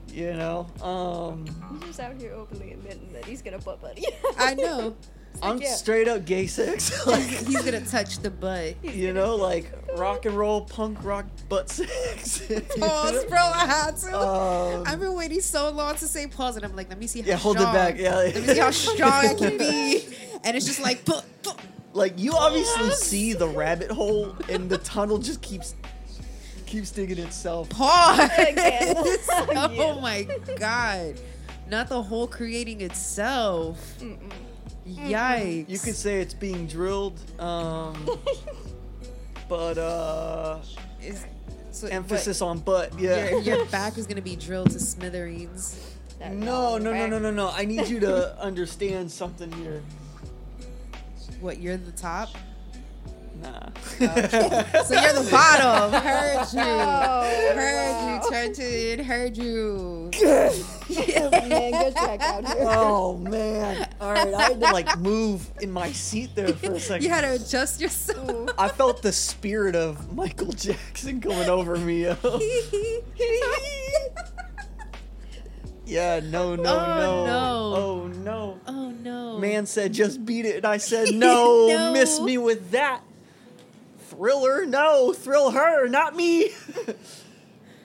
you 0.09 0.33
know. 0.35 0.67
Um, 0.83 1.47
He's 1.73 1.87
just 1.89 2.01
out 2.01 2.17
here 2.21 2.33
openly 2.35 2.73
admitting 2.73 3.13
that 3.13 3.25
he's 3.25 3.41
gonna 3.41 3.59
butt 3.59 3.81
buddy. 3.81 4.05
I 4.39 4.55
know. 4.55 4.95
I'm 5.43 5.61
yeah. 5.61 5.75
straight 5.75 6.07
up 6.07 6.25
gay 6.25 6.47
sex, 6.47 7.07
like 7.07 7.23
He's 7.23 7.63
gonna 7.63 7.81
touch 7.81 8.19
the 8.21 8.31
butt. 8.31 8.77
you 8.85 9.13
know, 9.13 9.35
like 9.35 9.73
rock 9.97 10.25
and 10.25 10.37
roll, 10.37 10.63
punk 10.63 11.03
rock, 11.05 11.27
butt 11.49 11.69
sex. 11.69 12.39
Pause, 12.79 13.25
bro. 13.25 13.39
I 13.39 13.67
had 13.67 13.97
to. 13.99 14.19
Um, 14.19 14.85
I've 14.87 15.01
been 15.01 15.15
waiting 15.15 15.41
so 15.41 15.71
long 15.71 15.97
to 15.97 16.07
say 16.07 16.29
pause, 16.29 16.57
and 16.57 16.65
I'm 16.65 16.77
like, 16.77 16.89
let 16.89 16.99
me 16.99 17.09
see 17.09 17.23
how 17.23 17.29
Yeah, 17.29 17.37
hold 17.37 17.57
it 17.57 17.65
back, 17.65 17.99
yeah. 17.99 18.15
Let 18.15 18.35
me 18.37 18.47
see 18.47 18.59
how 18.59 18.71
strong 18.71 19.11
I 19.11 19.35
can 19.35 19.59
be. 19.59 20.07
And 20.45 20.57
it's 20.57 20.67
just 20.67 20.81
like, 20.81 21.05
puh, 21.05 21.23
puh. 21.43 21.55
like 21.93 22.19
you 22.19 22.33
obviously 22.35 22.89
Pause. 22.89 23.03
see 23.03 23.33
the 23.33 23.49
rabbit 23.49 23.91
hole, 23.91 24.37
and 24.49 24.71
the 24.71 24.79
tunnel 24.79 25.19
just 25.19 25.43
keeps 25.43 25.75
keeps 26.67 26.91
digging 26.91 27.19
itself. 27.19 27.69
pause. 27.69 28.31
Again. 28.39 28.95
oh 28.97 29.99
my 30.01 30.27
god. 30.57 31.21
Not 31.69 31.89
the 31.89 32.03
whole 32.03 32.27
creating 32.27 32.81
itself. 32.81 33.99
Yikes. 34.87 35.69
You 35.69 35.79
could 35.79 35.95
say 35.97 36.21
it's 36.21 36.35
being 36.35 36.67
drilled, 36.67 37.19
um, 37.41 37.95
but 39.49 39.79
uh, 39.79 40.59
Is- 41.03 41.25
so- 41.71 41.87
emphasis 41.89 42.43
on 42.43 42.59
butt. 42.59 42.91
but 42.93 43.01
Yeah. 43.01 43.31
Your, 43.31 43.41
your 43.41 43.65
back 43.71 43.97
is 43.99 44.07
gonna 44.07 44.23
be 44.23 44.37
drilled 44.37 44.71
to 44.73 44.81
smithereens. 44.81 45.79
That 46.19 46.33
No, 46.35 46.79
no, 46.79 46.93
no, 46.93 47.07
no, 47.07 47.19
no, 47.19 47.31
no. 47.31 47.51
I 47.51 47.65
need 47.65 47.89
you 47.89 48.01
to 48.01 48.39
understand 48.43 49.11
something 49.11 49.51
here. 49.53 49.83
What, 51.41 51.59
you're 51.61 51.77
the 51.77 51.93
top? 51.93 52.29
Nah. 53.43 53.71
So 53.99 54.05
you're 54.05 55.13
the 55.15 55.29
bottom. 55.31 56.01
Heard 56.01 56.47
you. 56.53 56.61
Oh, 56.61 57.53
Heard 57.55 58.25
you. 58.25 58.31
Turned 58.31 58.55
to 58.55 58.63
it. 58.63 59.01
Heard 59.05 59.37
you. 59.37 60.11
man, 60.23 61.73
good 61.73 61.95
check 61.97 62.21
out 62.21 62.47
here. 62.47 62.57
oh 62.69 63.17
man. 63.17 63.89
All 64.03 64.11
right, 64.13 64.35
I 64.35 64.43
had 64.43 64.61
to 64.61 64.73
like 64.73 64.99
move 64.99 65.49
in 65.61 65.71
my 65.71 65.93
seat 65.93 66.35
there 66.35 66.49
for 66.55 66.73
a 66.73 66.81
second. 66.89 67.05
You 67.05 67.11
had 67.11 67.21
to 67.21 67.33
adjust 67.35 67.81
yourself. 67.81 68.51
I 68.59 68.69
felt 68.69 69.01
the 69.01 69.13
spirit 69.13 69.77
of 69.77 70.13
Michael 70.13 70.51
Jackson 70.53 71.21
coming 71.21 71.49
over 71.49 71.77
me. 71.79 72.07
Yeah, 75.85 76.21
no, 76.21 76.55
no, 76.57 76.63
Oh, 76.75 76.97
no. 76.97 77.27
no. 77.27 77.77
Oh 77.77 78.07
no. 78.07 78.61
oh 78.67 78.91
no. 78.93 79.39
Man 79.39 79.67
said 79.67 79.93
just 79.93 80.25
beat 80.25 80.47
it, 80.47 80.57
and 80.57 80.65
I 80.65 80.79
said 80.79 81.09
no, 81.15 81.67
No. 81.69 81.93
miss 81.93 82.21
me 82.21 82.39
with 82.39 82.71
that. 82.71 83.03
Thriller, 84.09 84.65
no, 84.65 85.13
thrill 85.13 85.51
her, 85.51 85.89
not 85.89 86.15
me. 86.17 86.51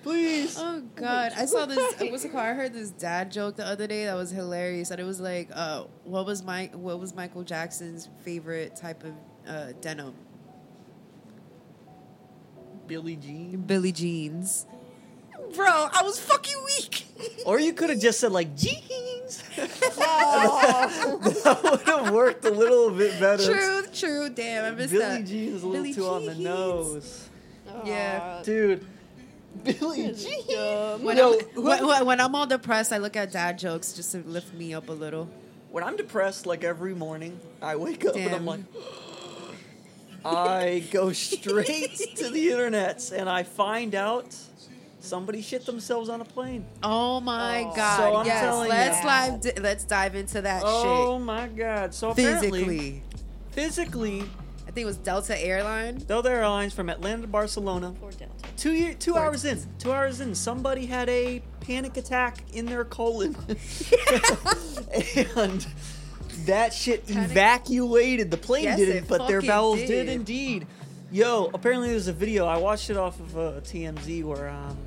Please. 0.08 0.56
Oh 0.58 0.82
God! 0.96 1.34
I 1.36 1.46
saw 1.46 1.66
this. 1.66 1.78
What's 2.00 2.24
it 2.24 2.32
called? 2.32 2.46
I 2.46 2.54
heard 2.54 2.74
this 2.74 2.92
dad 2.92 3.30
joke 3.30 3.58
the 3.58 3.66
other 3.66 3.88
day 3.88 4.06
that 4.06 4.14
was 4.14 4.32
hilarious. 4.32 4.90
And 4.90 5.02
it 5.02 5.04
was 5.04 5.20
like, 5.20 5.50
uh, 5.54 5.84
"What 6.06 6.26
was 6.26 6.44
my 6.44 6.70
What 6.74 7.02
was 7.02 7.14
Michael 7.14 7.44
Jackson's 7.44 8.08
favorite 8.24 8.78
type 8.78 9.04
of 9.04 9.12
uh, 9.46 9.74
denim?" 9.82 10.14
Billie 12.88 13.18
Jean. 13.18 13.64
Billy 13.64 13.92
jeans. 13.92 14.66
Bro, 15.54 15.68
I 15.68 16.02
was 16.04 16.18
fucking 16.22 16.56
weak. 16.66 17.06
Or 17.46 17.60
you 17.60 17.74
could 17.74 17.90
have 17.90 18.00
just 18.00 18.22
said 18.22 18.32
like 18.32 18.56
jeans. 18.56 19.44
that 19.58 21.20
would 21.64 21.82
have 21.82 22.14
worked 22.14 22.46
a 22.46 22.50
little 22.50 22.92
bit 22.92 23.20
better. 23.20 23.44
true, 23.44 23.84
true. 23.94 24.30
Damn, 24.30 24.64
I 24.64 24.72
missed 24.72 24.94
Billie 24.94 25.04
that. 25.04 25.26
Jean 25.26 25.54
is 25.54 25.64
a 25.64 25.68
little 25.68 25.84
Billie 25.84 25.94
too 25.94 26.08
on 26.08 26.26
the 26.26 26.34
Jeans. 26.34 26.46
nose. 26.46 27.30
Yeah. 27.84 28.42
Dude. 28.46 28.86
Billie 29.64 30.14
Jean. 30.14 31.04
When, 31.04 31.18
Yo, 31.18 31.34
I'm, 31.56 31.64
when, 31.64 31.88
when- 31.88 32.06
when 32.06 32.22
I'm 32.22 32.36
all 32.36 32.48
depressed, 32.48 32.92
I 32.94 32.98
look 32.98 33.16
at 33.16 33.32
dad 33.32 33.58
jokes 33.60 33.94
just 33.94 34.12
to 34.14 34.20
lift 34.20 34.54
me 34.54 34.74
up 34.74 34.90
a 34.90 34.94
little. 34.94 35.30
when 35.72 35.84
I'm 35.84 35.96
depressed, 35.98 36.46
like 36.46 36.64
every 36.64 36.94
morning, 36.96 37.40
I 37.62 37.76
wake 37.76 38.06
up 38.06 38.16
and 38.16 38.34
I'm 38.36 38.46
like, 38.46 38.62
I 40.26 40.84
go 40.92 41.12
straight 41.14 41.96
to 42.18 42.30
the 42.30 42.50
internet 42.52 43.12
and 43.12 43.30
I 43.30 43.44
find 43.44 43.96
out 43.96 44.36
somebody 45.00 45.42
shit 45.42 45.66
themselves 45.66 46.10
on 46.10 46.20
a 46.22 46.26
plane. 46.26 46.66
Oh 46.84 47.20
my 47.22 47.64
Oh. 47.64 47.76
god! 47.76 47.98
So 47.98 48.16
I'm 48.18 48.26
yes, 48.26 48.70
let's 48.70 49.00
you. 49.02 49.08
live. 49.08 49.42
di- 49.56 49.62
let's 49.62 49.84
dive 49.86 50.16
into 50.16 50.42
that 50.42 50.64
oh 50.66 50.82
shit. 50.82 50.92
Oh 50.92 51.20
my 51.20 51.48
god! 51.48 51.94
So 51.94 52.14
physically. 52.14 53.04
physically, 53.52 54.22
I 54.24 54.26
think 54.78 54.84
it 54.84 54.90
was 54.90 54.98
Delta 54.98 55.36
Airline. 55.44 55.96
Delta 55.98 56.30
Airlines 56.30 56.72
from 56.72 56.88
Atlanta 56.88 57.24
to 57.24 57.28
Barcelona. 57.28 57.96
Poor 58.00 58.12
Delta. 58.12 58.32
Two 58.58 58.74
year, 58.74 58.94
two 58.94 59.14
Poor 59.14 59.22
hours 59.24 59.44
in, 59.44 59.60
two 59.80 59.92
hours 59.92 60.22
in, 60.22 60.36
somebody 60.36 60.86
had 60.86 61.10
a 61.10 61.42
panic 61.62 61.98
attack 61.98 62.44
in 62.54 62.68
their 62.68 62.86
colon, 62.86 63.36
and 65.36 65.66
that 66.46 66.74
shit 66.74 67.08
Panic- 67.08 67.32
evacuated. 67.32 68.30
The 68.30 68.38
plane 68.38 68.66
Yes, 68.66 68.78
didn't, 68.78 69.08
but 69.08 69.28
their 69.28 69.42
bowels 69.42 69.80
did. 69.80 69.88
did. 69.88 70.10
indeed. 70.10 70.68
Yo, 71.12 71.50
apparently 71.56 71.90
there's 71.90 72.08
a 72.08 72.14
video. 72.14 72.46
I 72.46 72.58
watched 72.58 72.92
it 72.92 72.98
off 72.98 73.20
of 73.20 73.36
uh, 73.36 73.42
TMZ 73.62 74.24
where, 74.26 74.50
um, 74.50 74.78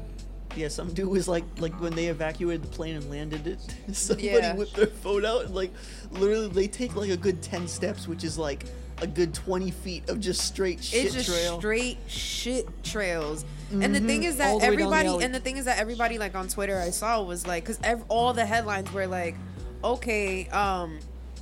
yeah, 0.55 0.69
some 0.69 0.93
dude 0.93 1.09
was 1.09 1.27
like, 1.27 1.43
like 1.59 1.73
when 1.81 1.95
they 1.97 2.07
evacuated 2.07 2.63
the 2.63 2.69
plane 2.69 2.95
and 2.95 3.11
landed 3.11 3.45
it, 3.49 3.59
somebody 3.97 4.29
Yeah. 4.29 4.55
whipped 4.55 4.77
their 4.77 4.87
phone 4.87 5.25
out 5.25 5.47
and 5.47 5.55
like, 5.55 5.73
literally 6.13 6.47
they 6.49 6.69
take 6.69 6.95
like 6.95 7.11
a 7.11 7.17
good 7.17 7.43
ten 7.43 7.67
steps, 7.67 8.07
which 8.07 8.23
is 8.23 8.39
like 8.39 8.67
a 9.01 9.07
good 9.07 9.35
twenty 9.35 9.71
feet 9.71 10.09
of 10.09 10.21
just 10.21 10.43
straight 10.43 10.83
shit 10.83 11.07
it's 11.07 11.15
just 11.15 11.29
trail. 11.29 11.59
straight 11.59 11.99
shit 12.07 12.85
trails. 12.85 13.45
And 13.73 13.95
the 13.95 14.01
thing 14.01 14.25
is 14.25 14.39
that 14.39 14.51
the 14.51 14.55
way 14.55 14.61
down 14.61 14.61
the 14.61 14.67
everybody, 14.67 15.25
and 15.25 15.35
the 15.35 15.41
thing 15.41 15.57
is 15.57 15.65
that 15.67 15.79
everybody, 15.79 16.19
like 16.19 16.35
on 16.35 16.49
Twitter, 16.49 16.79
I 16.79 16.91
saw 16.91 17.23
was 17.23 17.47
like, 17.47 17.65
because 17.65 17.79
ev- 17.85 18.05
all 18.09 18.33
the 18.33 18.45
headlines 18.45 18.93
were 18.93 19.07
like, 19.07 19.37
okay, 19.85 20.49
um, 20.49 20.99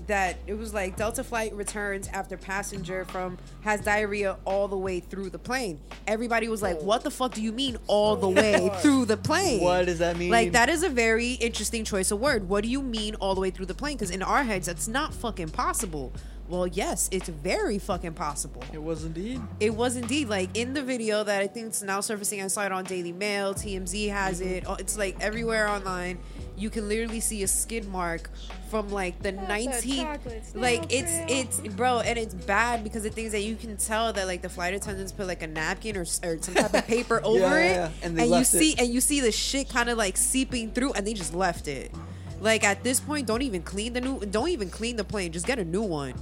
that 0.09 0.37
it 0.47 0.55
was 0.55 0.75
like 0.75 0.97
Delta 0.97 1.23
flight 1.23 1.55
returns 1.55 2.09
after 2.09 2.37
passenger 2.37 3.05
from 3.05 3.39
has 3.63 3.81
diarrhea 3.83 4.39
all 4.45 4.67
the 4.69 4.77
way 4.77 5.01
through 5.01 5.31
the 5.31 5.39
plane. 5.39 5.81
Everybody 6.07 6.49
was 6.49 6.63
like, 6.63 6.81
what 6.81 7.05
the 7.05 7.11
fuck 7.11 7.35
do 7.35 7.43
you 7.43 7.53
mean 7.53 7.77
all 7.87 8.17
the 8.17 8.29
way 8.29 8.71
through 8.81 9.05
the 9.05 9.17
plane? 9.17 9.61
What 9.61 9.87
does 9.87 9.99
that 9.99 10.17
mean? 10.17 10.31
Like 10.31 10.53
that 10.53 10.69
is 10.69 10.83
a 10.83 10.89
very 10.89 11.33
interesting 11.33 11.85
choice 11.85 12.11
of 12.11 12.21
word. 12.21 12.49
What 12.49 12.65
do 12.65 12.71
you 12.71 12.83
mean 12.83 13.15
all 13.17 13.35
the 13.35 13.41
way 13.41 13.51
through 13.51 13.67
the 13.67 13.75
plane? 13.75 13.97
Because 13.97 14.11
in 14.11 14.23
our 14.23 14.45
heads, 14.45 14.67
that's 14.67 14.89
not 14.89 15.13
fucking 15.15 15.51
possible. 15.51 16.13
Well, 16.49 16.67
yes, 16.67 17.11
it's 17.13 17.29
very 17.29 17.79
fucking 17.79 18.15
possible. 18.15 18.65
It 18.73 18.83
was 18.83 19.05
indeed. 19.05 19.43
It 19.61 19.75
was 19.75 19.97
indeed 19.97 20.29
like 20.29 20.57
in 20.57 20.73
the 20.73 20.83
video 20.83 21.23
that 21.23 21.43
I 21.43 21.47
think 21.47 21.67
it's 21.67 21.83
now 21.83 22.01
surfacing. 22.01 22.43
I 22.43 22.47
saw 22.47 22.65
it 22.65 22.73
on 22.73 22.85
Daily 22.85 23.13
Mail. 23.13 23.55
TMZ 23.55 24.11
has 24.11 24.41
mm-hmm. 24.41 24.49
it. 24.49 24.65
Oh, 24.67 24.75
It's 24.75 24.97
like 24.97 25.17
everywhere 25.21 25.69
online. 25.69 26.19
You 26.57 26.71
can 26.71 26.89
literally 26.89 27.21
see 27.21 27.43
a 27.43 27.49
skid 27.49 27.87
mark 27.87 28.31
from 28.71 28.89
like 28.89 29.23
the 29.23 29.33
19th. 29.33 30.55
Like 30.55 30.93
it's 30.93 31.13
it's 31.29 31.75
bro, 31.75 32.01
and 32.01 32.19
it's 32.19 32.35
bad 32.35 32.83
because 32.83 33.03
the 33.03 33.11
things 33.11 33.33
that 33.33 33.43
you 33.43 33.55
can 33.55 33.77
tell 33.77 34.13
that 34.13 34.27
like 34.27 34.43
the 34.43 34.49
flight 34.49 34.75
attendants 34.75 35.13
put 35.13 35.27
like 35.27 35.43
a 35.43 35.47
napkin 35.47 35.97
or, 35.97 36.01
or 36.01 36.07
some 36.41 36.55
type 36.55 36.75
of 36.75 36.87
paper 36.87 37.21
over 37.25 37.39
Yeah, 37.39 37.55
it, 37.57 37.73
yeah, 37.73 37.91
and 38.03 38.19
they 38.19 38.25
you 38.25 38.31
left 38.31 38.55
it. 38.55 38.59
see 38.59 38.75
and 38.79 38.89
you 38.89 39.01
see 39.01 39.21
the 39.21 39.31
shit 39.31 39.69
kind 39.69 39.89
of 39.89 39.99
like 39.99 40.17
seeping 40.17 40.73
through, 40.73 40.95
and 40.95 41.07
they 41.07 41.15
just 41.15 41.35
left 41.35 41.69
it. 41.69 41.93
Like 42.41 42.65
at 42.65 42.83
this 42.83 43.01
point, 43.01 43.27
don't 43.27 43.43
even 43.43 43.63
clean 43.63 43.93
the 43.93 44.01
new. 44.01 44.21
Don't 44.21 44.49
even 44.49 44.71
clean 44.71 44.97
the 44.97 45.05
plane. 45.05 45.33
Just 45.33 45.47
get 45.47 45.59
a 45.59 45.65
new 45.65 45.83
one. 45.83 46.15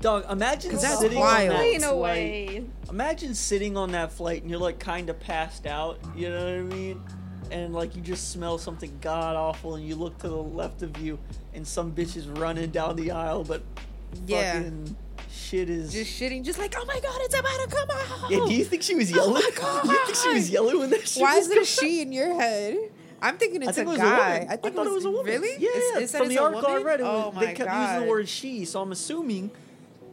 Dog, 0.00 0.24
imagine 0.30 0.70
'Cause 0.70 0.82
that's 0.82 1.00
sitting 1.00 1.18
wild. 1.18 1.48
on 1.50 1.56
that 1.56 1.58
Clean 1.60 1.80
flight. 1.80 1.92
away. 1.92 2.64
Imagine 2.88 3.34
sitting 3.34 3.76
on 3.76 3.92
that 3.92 4.12
flight 4.12 4.42
and 4.42 4.50
you're 4.50 4.60
like 4.60 4.78
kind 4.78 5.10
of 5.10 5.18
passed 5.18 5.66
out. 5.66 5.98
You 6.16 6.30
know 6.30 6.44
what 6.44 6.54
I 6.54 6.76
mean? 6.76 7.02
And 7.50 7.74
like 7.74 7.96
you 7.96 8.02
just 8.02 8.30
smell 8.30 8.58
something 8.58 8.96
god 9.00 9.34
awful, 9.34 9.74
and 9.74 9.84
you 9.86 9.96
look 9.96 10.18
to 10.18 10.28
the 10.28 10.36
left 10.36 10.82
of 10.82 10.96
you, 10.98 11.18
and 11.54 11.66
some 11.66 11.92
bitch 11.92 12.16
is 12.16 12.28
running 12.28 12.70
down 12.70 12.94
the 12.96 13.10
aisle, 13.10 13.42
but 13.42 13.62
Yeah. 14.26 14.52
fucking 14.54 14.96
shit 15.32 15.68
is. 15.70 15.92
Just 15.92 16.10
shitting, 16.20 16.44
just 16.44 16.58
like, 16.58 16.74
oh 16.78 16.84
my 16.84 17.00
god, 17.00 17.20
it's 17.22 17.34
about 17.38 17.58
to 17.60 17.66
come 17.68 17.88
out. 17.90 18.30
yeah, 18.30 18.38
do 18.46 18.54
you 18.54 18.64
think 18.64 18.82
she 18.82 18.94
was 18.94 19.10
yelling? 19.10 19.42
Oh 19.60 19.80
my 19.84 19.92
Do 19.94 19.98
you 19.98 20.04
think 20.06 20.16
she 20.16 20.28
was 20.34 20.44
God. 20.46 20.52
yelling 20.52 20.78
when 20.78 20.90
that 20.90 21.08
shit 21.08 21.22
Why 21.22 21.36
was 21.36 21.46
is 21.48 21.52
there 21.52 21.62
a 21.62 21.64
she 21.64 22.02
in 22.02 22.12
your 22.12 22.34
head? 22.34 22.76
I'm 23.20 23.36
thinking 23.36 23.62
it's 23.64 23.74
think 23.74 23.88
a 23.88 23.90
it 23.90 23.94
was 23.94 23.98
guy. 24.00 24.06
a 24.06 24.32
woman. 24.40 24.48
I 24.52 24.56
think 24.56 24.74
thought 24.76 24.86
it 24.86 24.92
was 24.92 25.04
a 25.06 25.10
woman. 25.10 25.26
Really? 25.32 25.56
Yeah, 25.58 25.70
It's- 25.70 26.02
it 26.02 26.10
said 26.10 26.18
from 26.18 26.26
it's 26.30 26.36
the 26.36 26.40
a 26.42 26.44
article 26.44 26.66
I 26.68 26.70
woman? 26.74 26.86
read, 26.86 27.00
it 27.00 27.06
oh 27.06 27.32
my 27.34 27.46
they 27.46 27.52
kept 27.54 27.68
god. 27.70 27.82
using 27.94 28.04
the 28.04 28.10
word 28.10 28.28
she, 28.28 28.64
so 28.64 28.80
I'm 28.80 28.92
assuming 28.92 29.50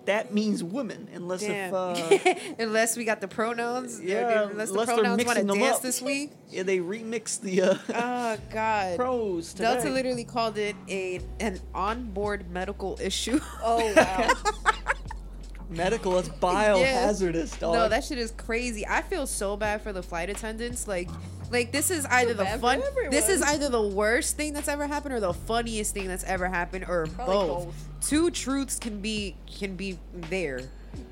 that 0.05 0.33
means 0.33 0.63
woman, 0.63 1.07
unless 1.13 1.41
Damn. 1.41 1.69
if 1.69 1.73
uh, 1.73 2.35
unless 2.59 2.95
we 2.97 3.05
got 3.05 3.21
the 3.21 3.27
pronouns. 3.27 4.01
Yeah, 4.01 4.43
Unless 4.49 4.69
the 4.69 4.73
unless 4.73 4.87
they're 4.87 4.95
pronouns 4.97 5.25
want 5.25 5.37
to 5.39 5.43
mixing 5.43 5.47
them 5.47 5.59
dance 5.59 5.75
up. 5.77 5.81
this 5.81 6.01
week. 6.01 6.31
yeah, 6.49 6.63
they 6.63 6.77
remixed 6.79 7.41
the 7.41 7.61
uh, 7.61 7.77
Oh 7.93 8.37
god. 8.51 8.97
pros 8.97 9.53
today. 9.53 9.73
Delta 9.73 9.89
literally 9.89 10.23
called 10.23 10.57
it 10.57 10.75
a 10.89 11.21
an 11.39 11.59
onboard 11.73 12.49
medical 12.51 12.97
issue. 13.01 13.39
Oh 13.63 13.93
wow. 13.95 14.31
medical. 15.69 16.13
That's 16.13 16.29
biohazardous, 16.29 17.59
dog. 17.59 17.73
No, 17.73 17.89
that 17.89 18.03
shit 18.03 18.17
is 18.17 18.31
crazy. 18.31 18.85
I 18.87 19.01
feel 19.01 19.27
so 19.27 19.57
bad 19.57 19.81
for 19.81 19.91
the 19.93 20.03
flight 20.03 20.29
attendants. 20.29 20.87
Like, 20.87 21.09
like 21.51 21.71
this 21.71 21.91
is 21.91 22.05
either 22.05 22.33
the 22.33 22.45
fun. 22.45 22.81
This 23.09 23.29
is 23.29 23.41
either 23.41 23.69
the 23.69 23.81
worst 23.81 24.37
thing 24.37 24.53
that's 24.53 24.67
ever 24.67 24.87
happened 24.87 25.13
or 25.13 25.19
the 25.19 25.33
funniest 25.33 25.93
thing 25.93 26.07
that's 26.07 26.23
ever 26.23 26.47
happened, 26.47 26.85
or 26.87 27.05
both. 27.05 27.27
both. 27.27 27.75
Two 28.01 28.31
truths 28.31 28.77
can 28.77 28.99
be 29.01 29.35
can 29.47 29.75
be 29.75 29.97
there, 30.13 30.61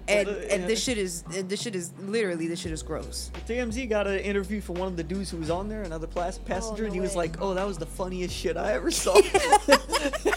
and 0.08 0.28
uh, 0.28 0.32
and 0.32 0.62
yeah. 0.62 0.68
this 0.68 0.84
shit 0.84 0.98
is 0.98 1.24
this 1.24 1.62
shit 1.62 1.76
is 1.76 1.92
literally 2.00 2.48
this 2.48 2.60
shit 2.60 2.72
is 2.72 2.84
gross. 2.84 3.32
TMZ 3.48 3.90
got 3.90 4.08
an 4.08 4.20
interview 4.20 4.62
from 4.62 4.76
one 4.76 4.88
of 4.88 4.98
the 4.98 5.04
dudes 5.04 5.30
who 5.30 5.38
was 5.38 5.50
on 5.50 5.70
there, 5.70 5.84
another 5.84 6.08
plas- 6.08 6.38
passenger, 6.38 6.84
no 6.84 6.88
and 6.88 6.96
he 6.96 7.02
was 7.02 7.16
like, 7.16 7.42
"Oh, 7.42 7.54
that 7.54 7.66
was 7.66 7.78
the 7.78 7.86
funniest 7.86 8.36
shit 8.36 8.58
I 8.58 8.74
ever 8.74 8.92
saw." 8.92 9.16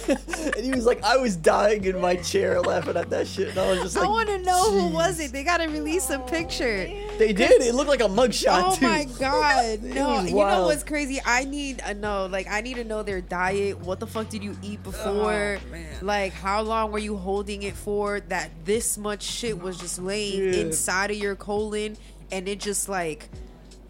and 0.08 0.64
he 0.64 0.70
was 0.70 0.86
like, 0.86 1.02
"I 1.02 1.16
was 1.16 1.36
dying 1.36 1.84
in 1.84 2.00
my 2.00 2.16
chair 2.16 2.60
laughing 2.60 2.96
at 2.96 3.10
that 3.10 3.26
shit." 3.26 3.48
And 3.50 3.58
I 3.58 3.70
was 3.70 3.80
just 3.80 3.96
like, 3.96 4.04
I 4.04 4.08
want 4.08 4.28
to 4.28 4.38
know 4.38 4.70
who 4.70 4.88
was 4.88 5.20
it. 5.20 5.32
They 5.32 5.44
gotta 5.44 5.68
release 5.68 6.10
a 6.10 6.18
picture. 6.20 6.86
They 7.18 7.32
did. 7.32 7.62
It 7.62 7.74
looked 7.74 7.88
like 7.88 8.00
a 8.00 8.08
mugshot 8.08 8.62
Oh 8.64 8.76
too. 8.76 8.86
my 8.86 9.04
god! 9.18 9.82
No, 9.96 10.22
you 10.22 10.34
know 10.34 10.66
what's 10.66 10.84
crazy? 10.84 11.20
I 11.24 11.44
need 11.44 11.80
a 11.84 11.94
know. 11.94 12.26
Like, 12.26 12.48
I 12.48 12.60
need 12.60 12.74
to 12.74 12.84
know 12.84 13.02
their 13.02 13.20
diet. 13.20 13.78
What 13.80 13.98
the 13.98 14.06
fuck 14.06 14.28
did 14.28 14.42
you 14.42 14.56
eat 14.62 14.82
before? 14.82 15.58
Oh. 15.58 15.76
Like, 16.02 16.32
how 16.32 16.62
long 16.62 16.92
were 16.92 16.98
you 16.98 17.16
holding 17.16 17.62
it 17.62 17.74
for? 17.74 18.20
That 18.20 18.50
this 18.64 18.98
much 18.98 19.22
shit 19.36 19.60
was 19.60 19.78
just 19.78 19.98
laying 20.00 20.38
Dude. 20.40 20.54
inside 20.54 21.10
of 21.10 21.16
your 21.16 21.36
colon, 21.36 21.96
and 22.32 22.48
it 22.48 22.58
just 22.60 22.88
like, 22.88 23.28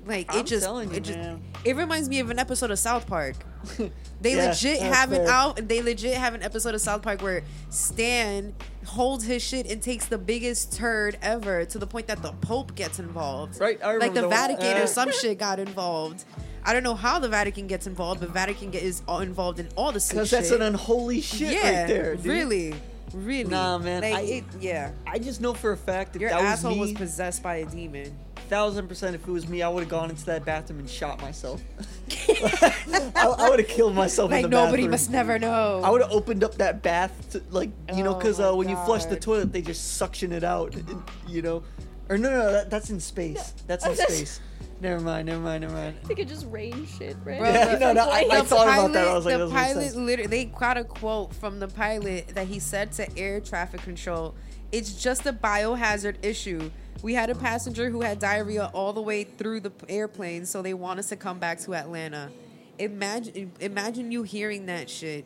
like 0.07 0.33
I'm 0.33 0.41
it 0.41 0.47
just, 0.47 0.65
telling 0.65 0.91
you, 0.91 0.97
it 0.97 1.05
just, 1.05 1.19
man. 1.19 1.43
it 1.65 1.77
reminds 1.77 2.09
me 2.09 2.21
of 2.21 2.31
an 2.31 2.39
episode 2.39 2.71
of 2.71 2.79
South 2.79 3.07
Park. 3.07 3.37
They 4.19 4.35
Yeah, 4.35 4.49
legit 4.49 4.81
that's 4.81 4.97
have 4.97 5.13
an 5.13 5.27
fair. 5.27 5.31
out. 5.31 5.69
They 5.69 5.83
legit 5.83 6.15
have 6.17 6.33
an 6.33 6.43
episode 6.43 6.75
of 6.75 6.81
South 6.81 7.03
Park 7.03 7.21
where 7.21 7.43
Stan 7.69 8.55
holds 8.87 9.25
his 9.27 9.43
shit 9.43 9.71
and 9.71 9.83
takes 9.83 10.07
the 10.07 10.17
biggest 10.17 10.73
turd 10.73 11.19
ever 11.21 11.67
to 11.67 11.79
the 11.79 11.87
point 11.87 12.07
that 12.07 12.23
the 12.23 12.33
Pope 12.41 12.75
gets 12.75 12.99
involved. 12.99 13.61
Right, 13.61 13.79
I 13.83 13.89
like 13.89 13.95
remember 13.95 14.15
the 14.15 14.21
the 14.23 14.29
one. 14.29 14.37
Vatican 14.37 14.77
Uh, 14.81 14.85
or 14.85 14.87
some 14.87 15.13
shit 15.21 15.39
got 15.39 15.59
involved. 15.59 16.25
I 16.65 16.73
don't 16.73 16.83
know 16.83 16.95
how 16.95 17.19
the 17.19 17.29
Vatican 17.29 17.67
gets 17.67 17.87
involved, 17.87 18.21
but 18.21 18.31
Vatican 18.31 18.71
get, 18.71 18.83
is 18.83 19.03
all 19.07 19.21
involved 19.21 19.61
in 19.61 19.69
all 19.77 19.93
the 19.93 20.01
sick 20.01 20.15
Because 20.15 20.31
shit. 20.31 20.39
that's 20.41 20.51
an 20.51 20.63
unholy 20.63 21.21
shit 21.21 21.53
yeah, 21.53 21.81
right 21.81 21.87
there, 21.89 22.17
dude. 22.17 22.25
really, 22.25 22.75
really. 23.15 23.51
Nah, 23.51 23.79
man, 23.79 24.03
Like, 24.03 24.15
I- 24.15 24.21
it, 24.23 24.45
yeah. 24.61 24.91
I 25.07 25.19
just 25.19 25.41
know 25.41 25.55
for 25.55 25.73
a 25.73 25.77
fact 25.77 26.13
that 26.15 26.21
Your 26.21 26.31
that 26.31 26.41
was 26.43 26.47
asshole 26.53 26.73
me. 26.75 26.81
was 26.81 26.93
possessed 26.93 27.43
by 27.43 27.57
a 27.57 27.67
demon. 27.67 28.17
thousand 28.49 28.87
percent, 28.89 29.15
if 29.17 29.27
it 29.27 29.31
was 29.31 29.49
me, 29.49 29.61
I 29.63 29.69
would 29.69 29.81
have 29.81 29.91
gone 29.91 30.09
into 30.11 30.25
that 30.27 30.45
bathroom 30.45 30.79
and 30.81 30.89
shot 30.89 31.21
myself. 31.21 31.61
I, 32.29 33.35
I 33.39 33.51
would 33.51 33.59
have 33.59 33.69
killed 33.69 33.95
myself 33.95 34.31
in 34.31 34.37
Like 34.37 34.43
the 34.45 34.49
nobody 34.49 34.83
bathroom. 34.85 34.91
must 34.93 35.11
never 35.11 35.39
know. 35.39 35.81
I 35.85 35.91
would 35.91 36.01
have 36.03 36.13
opened 36.13 36.45
up 36.45 36.55
that 36.57 36.83
bath, 36.83 37.31
to, 37.33 37.43
like 37.51 37.71
you 37.95 38.05
know, 38.05 38.15
Oh 38.15 38.19
because 38.19 38.39
my 38.39 38.47
uh, 38.47 38.55
when 38.55 38.69
you 38.69 38.77
flush 38.85 39.05
the 39.07 39.17
toilet, 39.19 39.53
they 39.53 39.63
just 39.63 39.97
suction 39.97 40.33
it 40.33 40.45
out, 40.45 40.75
and, 40.75 41.03
you 41.29 41.43
know. 41.43 41.63
Or 42.09 42.17
no, 42.19 42.31
no, 42.31 42.37
no 42.39 42.53
that, 42.53 42.71
that's 42.71 42.91
in 42.91 43.01
space. 43.01 43.53
That's 43.67 43.85
in 43.85 43.91
Oh, 43.91 43.95
space. 43.95 44.41
Never 44.81 45.01
mind, 45.01 45.27
never 45.27 45.41
mind, 45.41 45.63
never 45.63 45.73
mind. 45.75 45.97
They 46.07 46.15
could 46.15 46.29
just 46.29 46.47
rain 46.51 46.87
shit, 46.87 47.17
right? 47.25 47.39
Bro, 47.39 47.49
Yeah, 47.51 47.79
no, 47.79 47.93
no, 47.95 48.09
I, 48.11 48.29
I 48.31 48.41
The 48.41 48.45
thought 48.47 48.69
about 48.69 48.93
that. 48.93 49.09
I 49.09 49.15
was 49.15 49.25
like, 49.25 49.39
the 49.39 49.47
that 49.47 49.55
doesn't 49.55 49.95
pilot 49.95 49.97
literally 50.07 50.29
they 50.29 50.45
got 50.45 50.77
a 50.77 50.85
quote 50.85 51.35
from 51.35 51.61
the 51.61 51.69
pilot 51.69 52.29
that 52.29 52.47
he 52.47 52.59
said 52.59 52.93
to 52.93 53.19
air 53.19 53.41
traffic 53.41 53.81
control 53.83 54.35
it's 54.73 55.01
just 55.03 55.25
a 55.27 55.33
biohazard 55.33 56.17
issue. 56.23 56.71
We 57.03 57.15
had 57.15 57.31
a 57.31 57.35
passenger 57.37 57.89
who 57.89 58.01
had 58.03 58.19
diarrhea 58.19 58.71
all 58.75 58.93
the 58.93 59.01
way 59.01 59.23
through 59.25 59.61
the 59.61 59.73
airplane 59.89 60.45
so 60.45 60.61
they 60.61 60.75
want 60.75 60.99
us 60.99 61.09
to 61.11 61.17
come 61.17 61.39
back 61.39 61.61
to 61.61 61.75
atlanta. 61.75 62.31
Imagine 62.79 63.53
imagine 63.61 64.11
you 64.13 64.25
hearing 64.25 64.67
that 64.67 64.91
shit. 64.91 65.25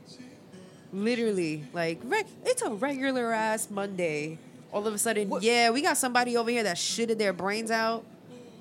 Literally 0.92 1.64
like 1.72 2.00
reg- 2.04 2.26
it's 2.44 2.62
a 2.62 2.70
regular 2.70 3.32
ass 3.32 3.70
monday. 3.70 4.38
All 4.72 4.86
of 4.86 4.94
a 4.94 4.98
sudden 4.98 5.28
What- 5.28 5.42
yeah 5.42 5.70
we 5.70 5.82
got 5.82 5.96
somebody 5.96 6.36
over 6.36 6.50
here 6.50 6.62
that 6.64 6.76
shitted 6.76 7.18
their 7.18 7.32
brains 7.32 7.70
out 7.70 8.04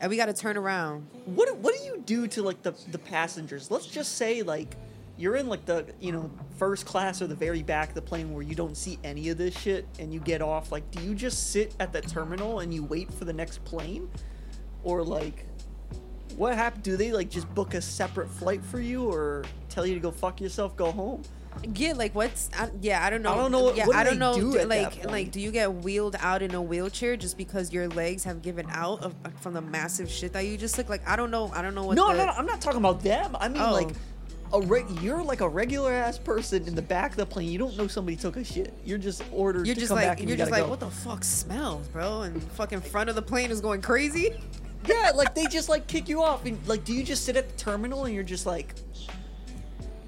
and 0.02 0.10
we 0.10 0.18
got 0.18 0.28
to 0.28 0.34
turn 0.34 0.58
around 0.58 1.08
What 1.26 1.56
what 1.58 1.78
do 1.78 1.84
you 1.84 2.02
do 2.06 2.28
to 2.28 2.44
like 2.44 2.62
the 2.64 2.74
the 2.92 3.00
passengers? 3.00 3.70
Let's 3.72 3.88
just 3.88 4.16
say 4.16 4.42
like 4.42 4.76
you're 5.18 5.36
in 5.36 5.50
like 5.50 5.66
the 5.66 5.86
you 6.00 6.12
know 6.12 6.32
first 6.58 6.86
class 6.86 7.22
or 7.22 7.28
the 7.28 7.36
very 7.36 7.62
back 7.62 7.90
of 7.90 7.96
the 7.96 8.02
plane 8.02 8.34
where 8.34 8.42
you 8.42 8.56
don't 8.56 8.78
see 8.78 8.98
any 9.04 9.30
of 9.30 9.38
this 9.38 9.58
shit 9.58 9.86
and 10.00 10.14
you 10.14 10.20
get 10.22 10.42
off. 10.42 10.72
Like, 10.72 10.90
do 10.92 11.04
you 11.04 11.14
just 11.14 11.52
sit 11.52 11.76
at 11.80 11.92
the 11.92 12.02
terminal 12.02 12.60
and 12.60 12.74
you 12.74 12.84
wait 12.84 13.14
for 13.14 13.26
the 13.26 13.34
next 13.34 13.64
plane, 13.66 14.10
or 14.84 15.04
like 15.04 15.46
what 16.38 16.56
happened? 16.56 16.84
Do 16.84 16.96
they 16.96 17.12
like 17.12 17.30
just 17.30 17.54
book 17.54 17.74
a 17.74 17.82
separate 17.82 18.30
flight 18.30 18.64
for 18.64 18.80
you 18.80 19.04
or 19.12 19.44
tell 19.68 19.86
you 19.86 19.94
to 19.94 20.00
go 20.00 20.10
fuck 20.10 20.40
yourself, 20.40 20.76
go 20.78 20.92
home? 20.92 21.22
Yeah, 21.76 21.94
like 21.94 22.16
what's? 22.16 22.50
I, 22.58 22.70
yeah, 22.82 23.06
I 23.06 23.10
don't 23.10 23.22
know. 23.22 23.34
I 23.34 23.36
don't 23.36 23.52
know 23.52 23.64
what- 23.64 23.76
Yeah, 23.76 23.86
what 23.88 23.96
I 23.96 24.04
don't 24.04 24.20
know. 24.20 24.34
do 24.34 24.54
do- 24.54 24.64
like, 24.66 25.04
like, 25.06 25.32
do 25.32 25.42
you 25.42 25.52
get 25.52 25.74
wheeled 25.74 26.16
out 26.20 26.42
in 26.42 26.54
a 26.56 26.62
wheelchair 26.62 27.18
just 27.18 27.38
because 27.38 27.74
your 27.74 27.88
legs 27.90 28.24
have 28.24 28.42
given 28.42 28.66
out 28.70 29.02
of, 29.04 29.14
uh, 29.26 29.30
from 29.42 29.54
the 29.54 29.62
massive 29.62 30.10
shit 30.10 30.32
that 30.34 30.46
you 30.46 30.58
just 30.58 30.76
took? 30.76 30.88
Like, 30.90 31.08
I 31.08 31.16
don't 31.16 31.32
know. 31.32 31.52
I 31.54 31.62
don't 31.62 31.76
know 31.76 31.84
what. 31.84 31.96
No, 31.96 32.08
the, 32.12 32.18
no, 32.20 32.26
no, 32.28 32.32
I'm 32.32 32.46
not 32.46 32.62
talking 32.62 32.80
about 32.80 33.02
them. 33.04 33.36
I 33.40 33.50
mean, 33.50 33.62
Oh. 33.62 33.74
like, 33.74 33.90
a 34.52 34.62
re- 34.62 34.86
you're 35.02 35.22
like 35.22 35.42
a 35.42 35.48
regular 35.50 35.92
ass 35.94 36.18
person 36.18 36.66
in 36.68 36.74
the 36.76 36.82
back 36.82 37.12
of 37.12 37.18
the 37.18 37.26
plane. 37.26 37.50
You 37.50 37.60
don't 37.60 37.78
know 37.78 37.88
somebody 37.88 38.16
took 38.18 38.36
a 38.38 38.44
shit. 38.44 38.74
You're 38.84 38.98
just 38.98 39.22
ordered 39.32 39.68
You're 39.68 39.76
to 39.76 39.82
just 39.82 39.92
like 39.92 40.20
you're 40.20 40.30
you 40.30 40.36
just 40.38 40.50
like 40.52 40.64
go. 40.64 40.70
what 40.70 40.80
the 40.80 40.90
fuck 40.90 41.24
smells, 41.24 41.88
bro? 41.90 42.22
And 42.22 42.42
fucking 42.54 42.82
front 42.82 43.10
of 43.12 43.16
the 43.16 43.22
plane 43.22 43.52
is 43.52 43.62
going 43.62 43.82
crazy. 43.84 44.32
Yeah, 44.88 45.12
like 45.14 45.36
they 45.36 45.46
just 45.46 45.70
like 45.70 45.86
kick 45.86 46.10
you 46.10 46.24
off, 46.24 46.46
and 46.46 46.58
like, 46.68 46.84
do 46.84 46.94
you 46.94 47.04
just 47.04 47.26
sit 47.26 47.36
at 47.38 47.48
the 47.50 47.56
terminal 47.58 48.06
and 48.06 48.16
you're 48.16 48.24
just 48.24 48.48
like, 48.48 48.74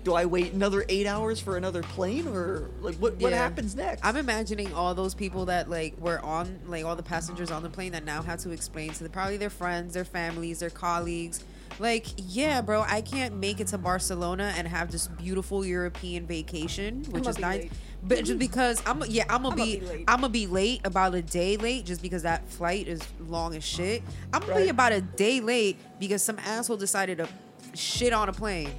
do 0.04 0.14
I 0.14 0.26
wait 0.26 0.54
another 0.54 0.84
eight 0.90 1.06
hours 1.08 1.40
for 1.40 1.58
another 1.58 1.84
plane, 1.84 2.28
or 2.28 2.70
like 2.82 2.96
what 2.96 3.16
what 3.18 3.32
Yeah. 3.32 3.38
happens 3.38 3.76
next? 3.76 4.04
I'm 4.04 4.18
imagining 4.18 4.74
all 4.74 4.96
those 4.96 5.14
people 5.14 5.46
that 5.46 5.70
like 5.70 5.98
were 6.00 6.20
on 6.20 6.60
like 6.68 6.86
all 6.86 6.96
the 6.96 7.04
passengers 7.04 7.52
on 7.52 7.64
the 7.64 7.70
plane 7.70 7.92
that 7.92 8.04
now 8.06 8.22
have 8.22 8.40
to 8.40 8.52
explain 8.52 8.92
to 8.94 9.04
the, 9.04 9.10
probably 9.10 9.38
their 9.38 9.50
friends, 9.50 9.94
their 9.94 10.06
families, 10.06 10.60
their 10.60 10.70
colleagues. 10.70 11.44
Like, 11.80 12.08
yeah, 12.18 12.62
bro, 12.62 12.82
I 12.88 13.02
can't 13.02 13.38
make 13.38 13.60
it 13.60 13.68
to 13.68 13.78
Barcelona 13.78 14.54
and 14.58 14.68
have 14.68 14.92
this 14.92 15.08
beautiful 15.08 15.66
European 15.66 16.28
vacation, 16.28 17.04
which 17.10 17.28
is 17.28 17.40
nice. 17.40 17.64
late. 17.64 17.72
But 18.04 18.26
just 18.26 18.40
because 18.40 18.82
I'm 18.86 19.04
yeah, 19.08 19.26
I'm 19.30 19.44
gonna 19.44 19.56
be, 19.56 19.78
be 19.78 19.86
late. 19.86 20.04
I'm 20.08 20.18
gonna 20.22 20.30
be 20.30 20.48
late 20.48 20.82
about 20.84 21.16
a 21.16 21.22
day 21.22 21.58
late 21.58 21.86
just 21.86 22.02
because 22.02 22.24
that 22.24 22.48
flight 22.50 22.88
is 22.88 23.02
long 23.28 23.56
as 23.56 23.64
shit. 23.64 24.04
I'm 24.34 24.42
gonna 24.42 24.62
be 24.64 24.70
about 24.70 24.92
a 24.92 25.02
day 25.02 25.40
late 25.40 25.78
because 26.00 26.22
some 26.24 26.40
asshole 26.40 26.78
decided 26.78 27.20
to 27.20 27.30
shit 27.76 28.12
on 28.14 28.28
a 28.28 28.34
plane. 28.34 28.72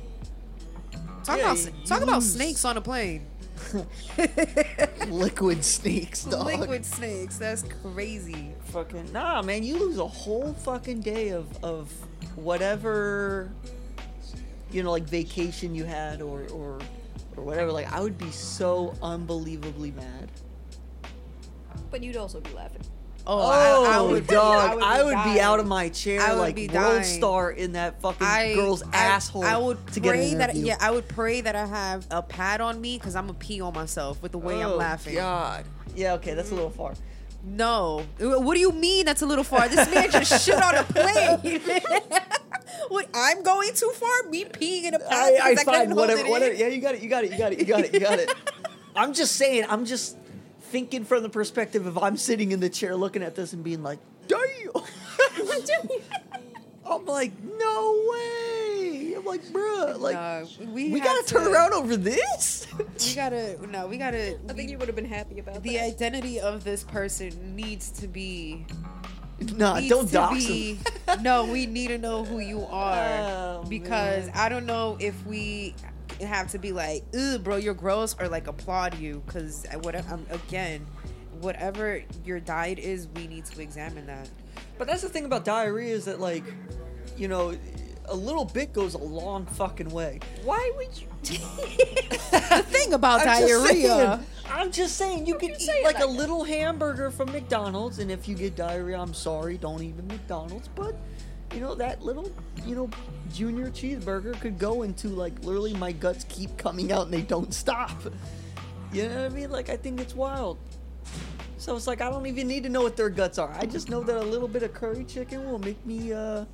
Talk 1.24 1.38
Yeah, 1.38 1.52
about 1.52 1.64
you 1.64 1.86
talk 1.86 2.02
about 2.02 2.22
snakes 2.22 2.64
on 2.64 2.76
a 2.76 2.80
plane. 2.80 3.26
liquid 5.08 5.64
snakes, 5.64 6.24
dog. 6.24 6.46
Liquid 6.46 6.84
snakes. 6.84 7.38
That's 7.38 7.64
crazy. 7.82 8.52
fucking 8.64 9.12
nah, 9.12 9.40
man. 9.42 9.62
You 9.62 9.78
lose 9.78 9.98
a 9.98 10.06
whole 10.06 10.52
fucking 10.52 11.00
day 11.00 11.28
of 11.30 11.46
of 11.64 11.92
whatever 12.34 13.50
you 14.72 14.82
know, 14.82 14.90
like 14.90 15.04
vacation 15.04 15.74
you 15.74 15.84
had 15.84 16.22
or 16.22 16.48
or 16.48 16.78
or 17.36 17.44
whatever. 17.44 17.70
Like 17.70 17.92
I 17.92 18.00
would 18.00 18.18
be 18.18 18.30
so 18.30 18.94
unbelievably 19.02 19.92
mad. 19.92 20.30
But 21.90 22.02
you'd 22.02 22.16
also 22.16 22.40
be 22.40 22.50
laughing. 22.52 22.82
Oh, 23.26 23.38
Oh, 23.38 23.84
I, 23.84 23.94
I 23.94 23.98
oh, 23.98 24.10
would, 24.10 24.26
dog! 24.26 24.78
be 24.78 24.84
I 24.84 25.02
would, 25.02 25.32
be 25.32 25.40
out 25.40 25.60
of 25.60 25.66
my 25.66 25.88
chair 25.88 26.20
I 26.20 26.32
would 26.32 26.40
like 26.40 26.54
be 26.56 26.68
world 26.68 27.04
star 27.04 27.50
in 27.52 27.72
that 27.72 28.00
fucking 28.00 28.26
I, 28.26 28.54
girl's 28.54 28.82
I- 28.82 28.96
asshole. 28.96 29.44
I 29.44 29.56
would 29.56 29.86
to 29.92 30.00
pray 30.00 30.34
that 30.34 30.54
yeah, 30.56 30.76
I 30.80 30.90
would 30.90 31.06
pray 31.08 31.40
that 31.40 31.54
I 31.54 31.66
have 31.66 32.06
a 32.10 32.22
pad 32.22 32.60
on 32.60 32.80
me 32.80 32.98
because 32.98 33.14
I'm 33.14 33.26
gonna 33.26 33.38
pee 33.38 33.60
on 33.60 33.74
myself 33.74 34.20
with 34.22 34.32
the 34.32 34.38
way 34.38 34.64
oh, 34.64 34.72
I'm 34.72 34.76
laughing. 34.76 35.14
God. 35.14 35.64
Yeah. 35.94 36.14
Okay, 36.14 36.34
that's 36.34 36.50
a 36.50 36.54
little 36.54 36.70
far. 36.70 36.94
No, 37.44 38.06
what 38.18 38.54
do 38.54 38.60
you 38.60 38.70
mean 38.70 39.04
that's 39.04 39.22
a 39.22 39.26
little 39.26 39.44
far? 39.44 39.68
This 39.68 39.90
man 39.92 40.10
just 40.10 40.44
shit 40.46 40.62
on 40.62 40.76
a 40.76 40.84
plane. 40.84 41.60
what? 42.88 43.08
I'm 43.12 43.42
going 43.42 43.74
too 43.74 43.90
far? 43.96 44.30
Me 44.30 44.44
peeing 44.44 44.84
in 44.84 44.94
a 44.94 44.98
pad? 45.00 45.08
I, 45.10 45.38
I 45.42 45.54
couldn't 45.54 45.64
find 45.64 45.96
whatever, 45.96 46.28
whatever. 46.28 46.54
Yeah, 46.54 46.68
you 46.68 46.80
got 46.80 46.94
it. 46.94 47.02
You 47.02 47.08
got 47.08 47.24
it. 47.24 47.32
You 47.32 47.38
got 47.38 47.52
it. 47.52 47.58
You 47.58 47.64
got 47.66 47.80
it. 47.80 47.94
You 47.94 48.00
got 48.00 48.18
it. 48.20 48.32
I'm 48.96 49.12
just 49.12 49.36
saying. 49.36 49.64
I'm 49.68 49.84
just 49.84 50.16
thinking 50.72 51.04
from 51.04 51.22
the 51.22 51.28
perspective 51.28 51.86
of 51.86 51.98
I'm 51.98 52.16
sitting 52.16 52.50
in 52.52 52.60
the 52.60 52.70
chair 52.70 52.96
looking 52.96 53.22
at 53.22 53.34
this 53.36 53.52
and 53.52 53.62
being 53.62 53.82
like, 53.82 53.98
"Damn." 54.26 54.40
I'm 56.84 57.06
like, 57.06 57.32
no 57.58 58.04
way. 58.10 59.14
I'm 59.16 59.24
like, 59.24 59.42
bruh, 59.44 59.98
like, 60.00 60.14
No, 60.14 60.46
we, 60.72 60.90
we 60.90 61.00
gotta 61.00 61.22
to- 61.26 61.34
turn 61.34 61.46
around 61.52 61.72
over 61.74 61.96
this. 61.96 62.66
We 63.06 63.14
gotta 63.14 63.56
no, 63.68 63.86
we 63.86 63.96
gotta. 63.98 64.38
I 64.48 64.52
think 64.52 64.70
you 64.70 64.78
would 64.78 64.88
have 64.88 64.96
been 64.96 65.04
happy 65.04 65.38
about 65.38 65.62
the 65.62 65.76
that. 65.76 65.84
identity 65.84 66.40
of 66.40 66.64
this 66.64 66.82
person 66.84 67.54
needs 67.56 67.90
to 67.92 68.08
be 68.08 68.66
nah, 69.54 69.78
needs 69.78 69.88
don't 69.90 70.10
dox 70.10 70.44
be, 70.46 70.74
him. 71.06 71.22
no, 71.22 71.44
we 71.44 71.66
need 71.66 71.88
to 71.88 71.98
know 71.98 72.24
who 72.24 72.40
you 72.40 72.64
are 72.66 73.60
Oh, 73.62 73.64
because 73.68 74.26
man. 74.26 74.36
I 74.36 74.48
don't 74.48 74.66
know 74.66 74.96
if 75.00 75.24
we 75.26 75.74
have 76.26 76.48
to 76.52 76.58
be 76.58 76.72
like, 76.72 77.04
"Ugh, 77.18 77.42
bro, 77.42 77.56
you're 77.56 77.74
gross," 77.74 78.14
or 78.18 78.28
like 78.28 78.46
applaud 78.46 78.98
you 78.98 79.22
because 79.26 79.66
whatever. 79.82 80.14
Um, 80.14 80.26
again, 80.30 80.86
whatever 81.40 82.02
your 82.24 82.40
diet 82.40 82.78
is, 82.78 83.08
we 83.14 83.26
need 83.26 83.44
to 83.46 83.60
examine 83.60 84.06
that. 84.06 84.28
But 84.78 84.86
that's 84.86 85.02
the 85.02 85.08
thing 85.08 85.24
about 85.24 85.44
diarrhea 85.44 85.94
is 85.94 86.04
that, 86.06 86.20
like, 86.20 86.44
you 87.16 87.28
know, 87.28 87.56
a 88.06 88.14
little 88.16 88.44
bit 88.44 88.72
goes 88.72 88.94
a 88.94 88.98
long 88.98 89.46
fucking 89.46 89.90
way. 89.90 90.20
Why 90.44 90.72
would 90.76 91.00
you? 91.00 91.08
The 92.32 92.62
thing 92.68 92.92
about 92.92 93.20
I'm 93.20 93.26
just 93.26 93.46
diarrhea. 93.48 93.88
saying- 93.88 94.26
I'm 94.54 94.70
just 94.72 94.96
saying, 94.98 95.26
you 95.26 95.34
Don't 95.34 95.40
can 95.40 95.48
you 95.50 95.54
eat 95.54 95.60
say 95.62 95.84
like 95.84 96.00
a 96.00 96.06
little 96.06 96.44
hamburger 96.44 97.10
from 97.10 97.32
McDonald's, 97.32 98.00
and 98.00 98.10
if 98.10 98.28
you 98.28 98.34
get 98.34 98.54
diarrhea, 98.56 98.98
I'm 99.00 99.14
sorry, 99.14 99.56
don't 99.56 99.82
eat 99.82 99.94
at 99.96 100.04
McDonald's. 100.04 100.68
But 100.68 100.94
you 101.54 101.60
know 101.60 101.74
that 101.74 102.02
little, 102.02 102.30
you 102.66 102.74
know, 102.74 102.90
junior 103.32 103.70
cheeseburger 103.70 104.38
could 104.40 104.58
go 104.58 104.82
into 104.82 105.08
like 105.08 105.32
literally 105.44 105.74
my 105.74 105.92
guts 105.92 106.24
keep 106.28 106.56
coming 106.56 106.92
out 106.92 107.04
and 107.06 107.14
they 107.14 107.22
don't 107.22 107.52
stop. 107.54 107.90
You 108.92 109.08
know 109.08 109.22
what 109.22 109.32
I 109.32 109.34
mean? 109.34 109.50
Like 109.50 109.68
I 109.70 109.76
think 109.76 110.00
it's 110.00 110.14
wild. 110.14 110.58
So 111.58 111.76
it's 111.76 111.86
like 111.86 112.00
I 112.00 112.10
don't 112.10 112.26
even 112.26 112.46
need 112.48 112.62
to 112.64 112.68
know 112.68 112.82
what 112.82 112.96
their 112.96 113.08
guts 113.10 113.38
are. 113.38 113.52
I 113.58 113.66
just 113.66 113.88
know 113.88 114.02
that 114.02 114.16
a 114.16 114.22
little 114.24 114.48
bit 114.48 114.62
of 114.62 114.74
curry 114.74 115.04
chicken 115.04 115.44
will 115.50 115.58
make 115.58 115.84
me. 115.86 116.12
uh 116.12 116.44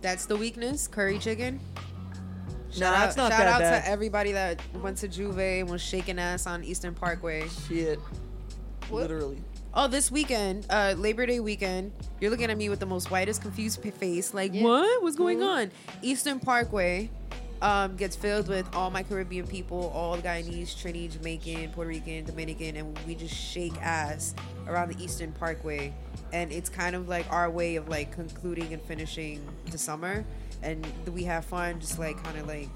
That's 0.00 0.26
the 0.26 0.36
weakness. 0.36 0.88
Curry 0.88 1.18
chicken. 1.18 1.60
Nah, 2.78 2.86
Shout 2.94 3.08
it's 3.10 3.18
out, 3.18 3.30
shout 3.32 3.46
out 3.46 3.60
bad. 3.60 3.84
to 3.84 3.90
everybody 3.90 4.32
that 4.32 4.60
went 4.82 4.96
to 4.98 5.08
J'ouvert 5.08 5.60
and 5.60 5.70
was 5.70 5.82
shaking 5.82 6.18
ass 6.18 6.46
on 6.46 6.64
Eastern 6.64 6.94
Parkway. 6.94 7.46
Shit. 7.68 7.98
What? 8.88 9.02
Literally. 9.02 9.42
Oh, 9.74 9.88
this 9.88 10.10
weekend, 10.10 10.66
uh, 10.68 10.94
Labor 10.98 11.24
Day 11.24 11.40
weekend, 11.40 11.92
you're 12.20 12.30
looking 12.30 12.50
at 12.50 12.58
me 12.58 12.68
with 12.68 12.78
the 12.78 12.84
most 12.86 13.10
whitest, 13.10 13.40
confused 13.40 13.80
face. 13.82 14.34
Like, 14.34 14.52
Yeah. 14.52 14.64
what? 14.64 15.02
What's 15.02 15.16
going 15.16 15.42
on? 15.42 15.70
Eastern 16.02 16.40
Parkway 16.40 17.08
um, 17.62 17.96
gets 17.96 18.14
filled 18.14 18.48
with 18.48 18.66
all 18.74 18.90
my 18.90 19.02
Caribbean 19.02 19.46
people, 19.46 19.90
all 19.94 20.16
the 20.16 20.22
Guyanese, 20.22 20.74
Trini, 20.74 21.10
Jamaican, 21.10 21.70
Puerto 21.70 21.88
Rican, 21.88 22.24
Dominican, 22.26 22.76
and 22.76 22.98
we 23.06 23.14
just 23.14 23.34
shake 23.34 23.72
ass 23.80 24.34
around 24.68 24.92
the 24.92 25.02
Eastern 25.02 25.32
Parkway. 25.32 25.94
And 26.34 26.52
it's 26.52 26.68
kind 26.68 26.94
of 26.94 27.08
like 27.08 27.24
our 27.32 27.48
way 27.48 27.76
of 27.76 27.88
like 27.88 28.12
concluding 28.12 28.74
and 28.74 28.82
finishing 28.82 29.40
the 29.70 29.78
summer. 29.78 30.22
And 30.62 30.86
we 31.14 31.24
have 31.24 31.46
fun, 31.46 31.80
just 31.80 31.98
like 31.98 32.22
kind 32.22 32.36
of 32.36 32.46
like 32.46 32.68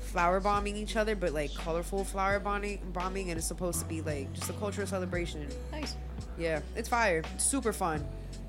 flower 0.00 0.40
bombing 0.40 0.76
each 0.76 0.96
other, 0.96 1.16
but 1.16 1.32
like 1.34 1.52
colorful 1.54 2.02
flower 2.04 2.38
bombing, 2.38 2.80
bombing, 2.94 3.28
and 3.28 3.36
it's 3.36 3.46
supposed 3.48 3.80
to 3.80 3.84
be 3.86 4.00
like 4.00 4.32
just 4.32 4.48
a 4.48 4.54
cultural 4.54 4.86
celebration. 4.86 5.46
Nice. 5.70 5.96
Yeah, 6.38 6.60
it's 6.76 6.88
fire. 6.88 7.22
It's 7.34 7.44
super 7.44 7.72
fun. 7.72 8.04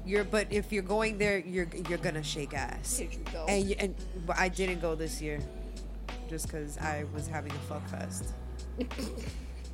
You're 0.05 0.23
but 0.23 0.47
if 0.51 0.71
you're 0.71 0.83
going 0.83 1.17
there, 1.17 1.39
you're 1.39 1.67
you're 1.89 1.97
gonna 1.97 2.23
shake 2.23 2.53
ass. 2.53 2.97
Did 2.97 3.13
you 3.13 3.19
go? 3.31 3.45
And 3.47 3.65
you- 3.69 3.75
and 3.79 3.95
but 4.25 4.37
I 4.37 4.49
didn't 4.49 4.79
go 4.81 4.95
this 4.95 5.21
year, 5.21 5.39
just 6.29 6.47
because 6.47 6.77
I 6.77 7.05
was 7.13 7.27
having 7.27 7.51
a 7.51 7.59
fuck 7.67 7.87
fest 7.89 8.33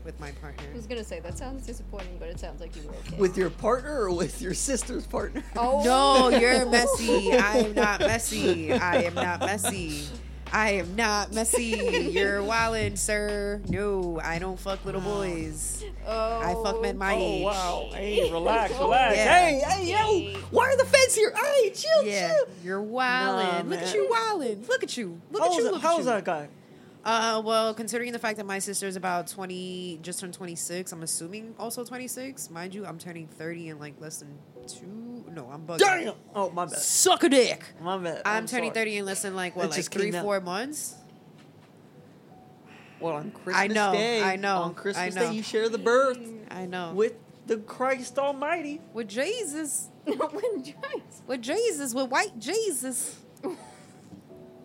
with 0.06 0.20
my 0.20 0.32
partner. 0.34 0.64
I 0.72 0.76
was 0.76 0.88
gonna 0.88 1.04
say 1.04 1.20
that 1.20 1.38
sounds 1.38 1.66
disappointing, 1.66 2.18
but 2.20 2.30
it 2.30 2.40
sounds 2.40 2.62
like 2.62 2.76
you 2.76 2.84
were 2.84 2.94
okay. 3.08 3.18
With 3.18 3.38
your 3.38 3.50
partner 3.50 4.04
or 4.04 4.12
with 4.14 4.42
your 4.42 4.54
sister's 4.54 5.06
partner? 5.06 5.44
oh 5.58 5.84
No, 5.84 6.30
you're 6.38 6.66
messy. 6.66 7.34
I 7.38 7.58
am 7.60 7.74
not 7.76 8.00
messy. 8.00 8.72
I 8.74 9.04
am 9.04 9.14
not 9.16 9.42
messy. 9.42 10.06
I 10.54 10.72
am 10.72 10.96
not 10.96 11.32
messy. 11.34 12.10
You're 12.12 12.40
wildin', 12.42 12.98
sir. 12.98 13.62
No, 13.70 14.20
I 14.24 14.38
don't 14.40 14.60
fuck 14.60 14.84
little 14.84 15.00
boys. 15.02 15.84
Oh, 16.06 16.40
I 16.40 16.54
fuck 16.64 16.76
oh. 16.78 16.82
men 16.82 16.98
my 16.98 17.14
Oh 17.14 17.18
age. 17.18 17.44
wow! 17.44 17.90
Hey, 17.94 18.32
relax, 18.32 18.74
Oh, 18.78 18.86
relax. 18.86 19.16
yeah. 19.18 19.40
Hey, 19.40 19.62
hey, 19.66 20.32
yo! 20.34 20.40
Why 20.52 20.66
are 20.66 20.78
the 20.78 20.86
feds 20.86 21.16
here? 21.16 21.32
Hey, 21.36 21.70
chill, 21.70 22.04
Yeah, 22.06 22.34
chill. 22.34 22.46
you're 22.64 22.82
wildin'. 22.84 23.66
Nah, 23.66 23.70
Look 23.70 23.80
at 23.82 23.94
you 23.94 24.10
wildin'. 24.12 24.68
Look 24.68 24.84
at 24.84 24.98
you. 24.98 25.22
Look 25.32 25.42
How 25.42 25.48
at 25.52 25.58
you. 25.58 25.64
was, 25.64 25.72
Look 25.74 25.82
how 25.82 25.92
at 25.94 25.98
was 25.98 26.06
you. 26.06 26.12
that 26.12 26.26
guy? 26.26 26.48
Uh, 27.04 27.42
well, 27.44 27.74
considering 27.74 28.12
the 28.12 28.20
fact 28.20 28.38
that 28.38 28.46
my 28.46 28.60
sister 28.60 28.86
is 28.86 28.96
about 28.96 29.26
20, 29.28 30.00
just 30.04 30.20
turned 30.20 30.34
26, 30.36 30.92
I'm 30.92 31.02
assuming 31.02 31.56
also 31.58 31.84
26. 31.84 32.52
Mind 32.52 32.76
you, 32.76 32.86
I'm 32.86 33.00
turning 33.00 33.28
30 33.28 33.70
in 33.70 33.80
like 33.80 34.00
less 34.00 34.20
than 34.20 34.38
two. 34.68 35.26
No, 35.32 35.50
I'm 35.52 35.66
bugging. 35.66 35.80
Damn! 35.80 36.14
Oh, 36.36 36.52
my 36.52 36.66
bad. 36.66 36.76
Suck 36.78 37.24
a 37.24 37.30
dick. 37.30 37.64
My 37.82 37.98
bad. 37.98 38.22
I'm, 38.24 38.46
turning 38.46 38.70
sorry. 38.72 38.86
30 38.86 38.98
in 38.98 39.06
less 39.06 39.22
than 39.24 39.36
like, 39.36 39.54
It 39.54 39.58
what, 39.58 39.72
like 39.72 39.84
three, 39.86 40.06
came 40.06 40.16
out. 40.16 40.24
four 40.24 40.42
months? 40.42 40.96
Well, 43.00 43.16
on 43.16 43.32
Christmas 43.32 43.56
I 43.56 43.68
know, 43.68 43.94
Day, 43.94 44.22
I 44.22 44.36
know, 44.36 44.58
On 44.58 44.74
Christmas 44.76 45.18
I 45.18 45.20
know. 45.20 45.30
Day, 45.32 45.36
you 45.36 45.42
share 45.42 45.70
the 45.70 45.80
birth 45.80 46.20
I 46.52 46.68
know. 46.68 46.94
with 46.94 47.14
the 47.48 47.58
Christ 47.58 48.20
Almighty. 48.20 48.80
with 48.94 49.08
Jesus. 49.08 49.90
when 50.06 50.64
Giants. 50.64 51.24
With 51.26 51.42
Jesus. 51.42 51.96
With 51.96 52.10
white 52.10 52.38
Jesus. 52.38 53.18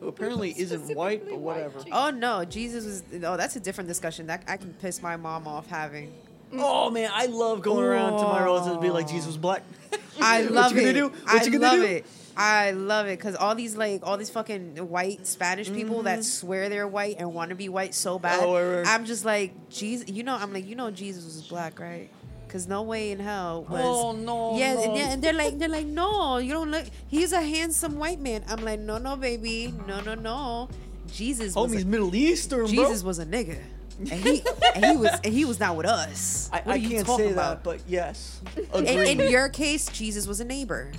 Who 0.06 0.10
apparently 0.10 0.54
isn't 0.56 0.94
white, 0.94 1.18
Specifically 1.22 1.32
but 1.32 1.40
whatever. 1.40 1.78
Jesus. 1.78 1.90
Oh, 1.92 2.10
no. 2.10 2.44
Jesus 2.44 2.84
was. 2.84 3.02
Oh, 3.24 3.36
that's 3.36 3.56
a 3.56 3.60
different 3.60 3.88
discussion. 3.88 4.28
That 4.28 4.44
I 4.46 4.56
can 4.56 4.72
piss 4.74 5.02
my 5.02 5.16
mom 5.16 5.48
off 5.48 5.66
having. 5.66 6.14
Oh 6.52 6.90
man, 6.92 7.10
I 7.12 7.26
love 7.26 7.60
going 7.60 7.84
around 7.84 8.18
to 8.18 8.22
my 8.22 8.40
relatives 8.40 8.68
and 8.70 8.80
be 8.80 8.90
like, 8.90 9.08
Jesus 9.08 9.26
was 9.26 9.36
black. 9.36 9.64
I 10.22 10.42
What 10.42 10.52
love 10.52 10.72
you 10.72 10.78
gonna 10.78 10.90
it. 10.90 10.92
do? 10.92 11.08
What 11.08 11.28
I 11.28 11.44
you 11.44 11.50
gonna 11.50 11.64
love 11.66 11.74
do? 11.80 11.84
it. 11.84 12.06
I 12.36 12.70
love 12.70 13.06
it 13.08 13.18
because 13.18 13.34
all 13.34 13.56
these 13.56 13.76
like 13.76 14.02
all 14.06 14.16
these 14.16 14.30
fucking 14.30 14.76
white 14.88 15.26
Spanish 15.26 15.72
people 15.72 16.02
that 16.04 16.22
swear 16.22 16.68
they're 16.68 16.86
white 16.86 17.16
and 17.18 17.34
want 17.34 17.48
to 17.48 17.56
be 17.56 17.68
white 17.68 17.96
so 17.96 18.20
bad. 18.20 18.38
Mm-hmm. 18.38 18.46
Oh, 18.48 18.52
word, 18.52 18.74
word. 18.76 18.86
I'm 18.86 19.06
just 19.06 19.24
like 19.24 19.70
Jesus. 19.70 20.08
You 20.08 20.22
know, 20.22 20.36
I'm 20.36 20.52
like 20.52 20.66
you 20.68 20.76
know 20.76 20.92
Jesus 20.92 21.24
was 21.24 21.42
black, 21.42 21.80
right? 21.80 22.10
Because 22.46 22.66
no 22.68 22.82
way 22.82 23.10
in 23.10 23.18
hell 23.18 23.66
was. 23.68 23.80
Oh, 23.84 24.12
no, 24.12 24.56
Yeah, 24.56 24.74
no. 24.74 24.82
and, 24.84 24.96
yeah, 24.96 25.12
and 25.12 25.22
they're 25.22 25.32
like 25.32 25.58
they're 25.58 25.68
like 25.68 25.86
no, 25.86 26.38
you 26.38 26.52
don't 26.52 26.70
look. 26.70 26.84
He's 27.08 27.32
a 27.32 27.40
handsome 27.42 27.98
white 27.98 28.20
man. 28.20 28.44
I'm 28.48 28.64
like 28.64 28.80
no, 28.80 28.98
no, 28.98 29.16
baby, 29.16 29.74
no, 29.86 30.00
no, 30.00 30.14
no. 30.14 30.68
Jesus 31.12 31.54
was 31.54 31.72
Homie's 31.72 31.82
a, 31.82 31.86
Middle 31.86 32.14
Eastern, 32.14 32.66
Jesus 32.66 33.02
bro. 33.02 33.08
was 33.08 33.18
a 33.18 33.26
nigga, 33.26 33.58
and 33.98 34.12
he 34.12 34.42
and 34.74 34.84
he 34.84 34.96
was 34.96 35.10
and 35.24 35.32
he 35.32 35.44
was 35.44 35.58
not 35.60 35.76
with 35.76 35.86
us. 35.86 36.48
I, 36.52 36.62
I 36.66 36.78
can't 36.80 37.06
talking 37.06 37.26
say 37.26 37.32
about? 37.32 37.64
that, 37.64 37.64
but 37.64 37.80
yes. 37.88 38.40
in, 38.74 38.86
in 38.86 39.30
your 39.30 39.48
case, 39.48 39.88
Jesus 39.88 40.26
was 40.26 40.40
a 40.40 40.44
neighbor. 40.44 40.92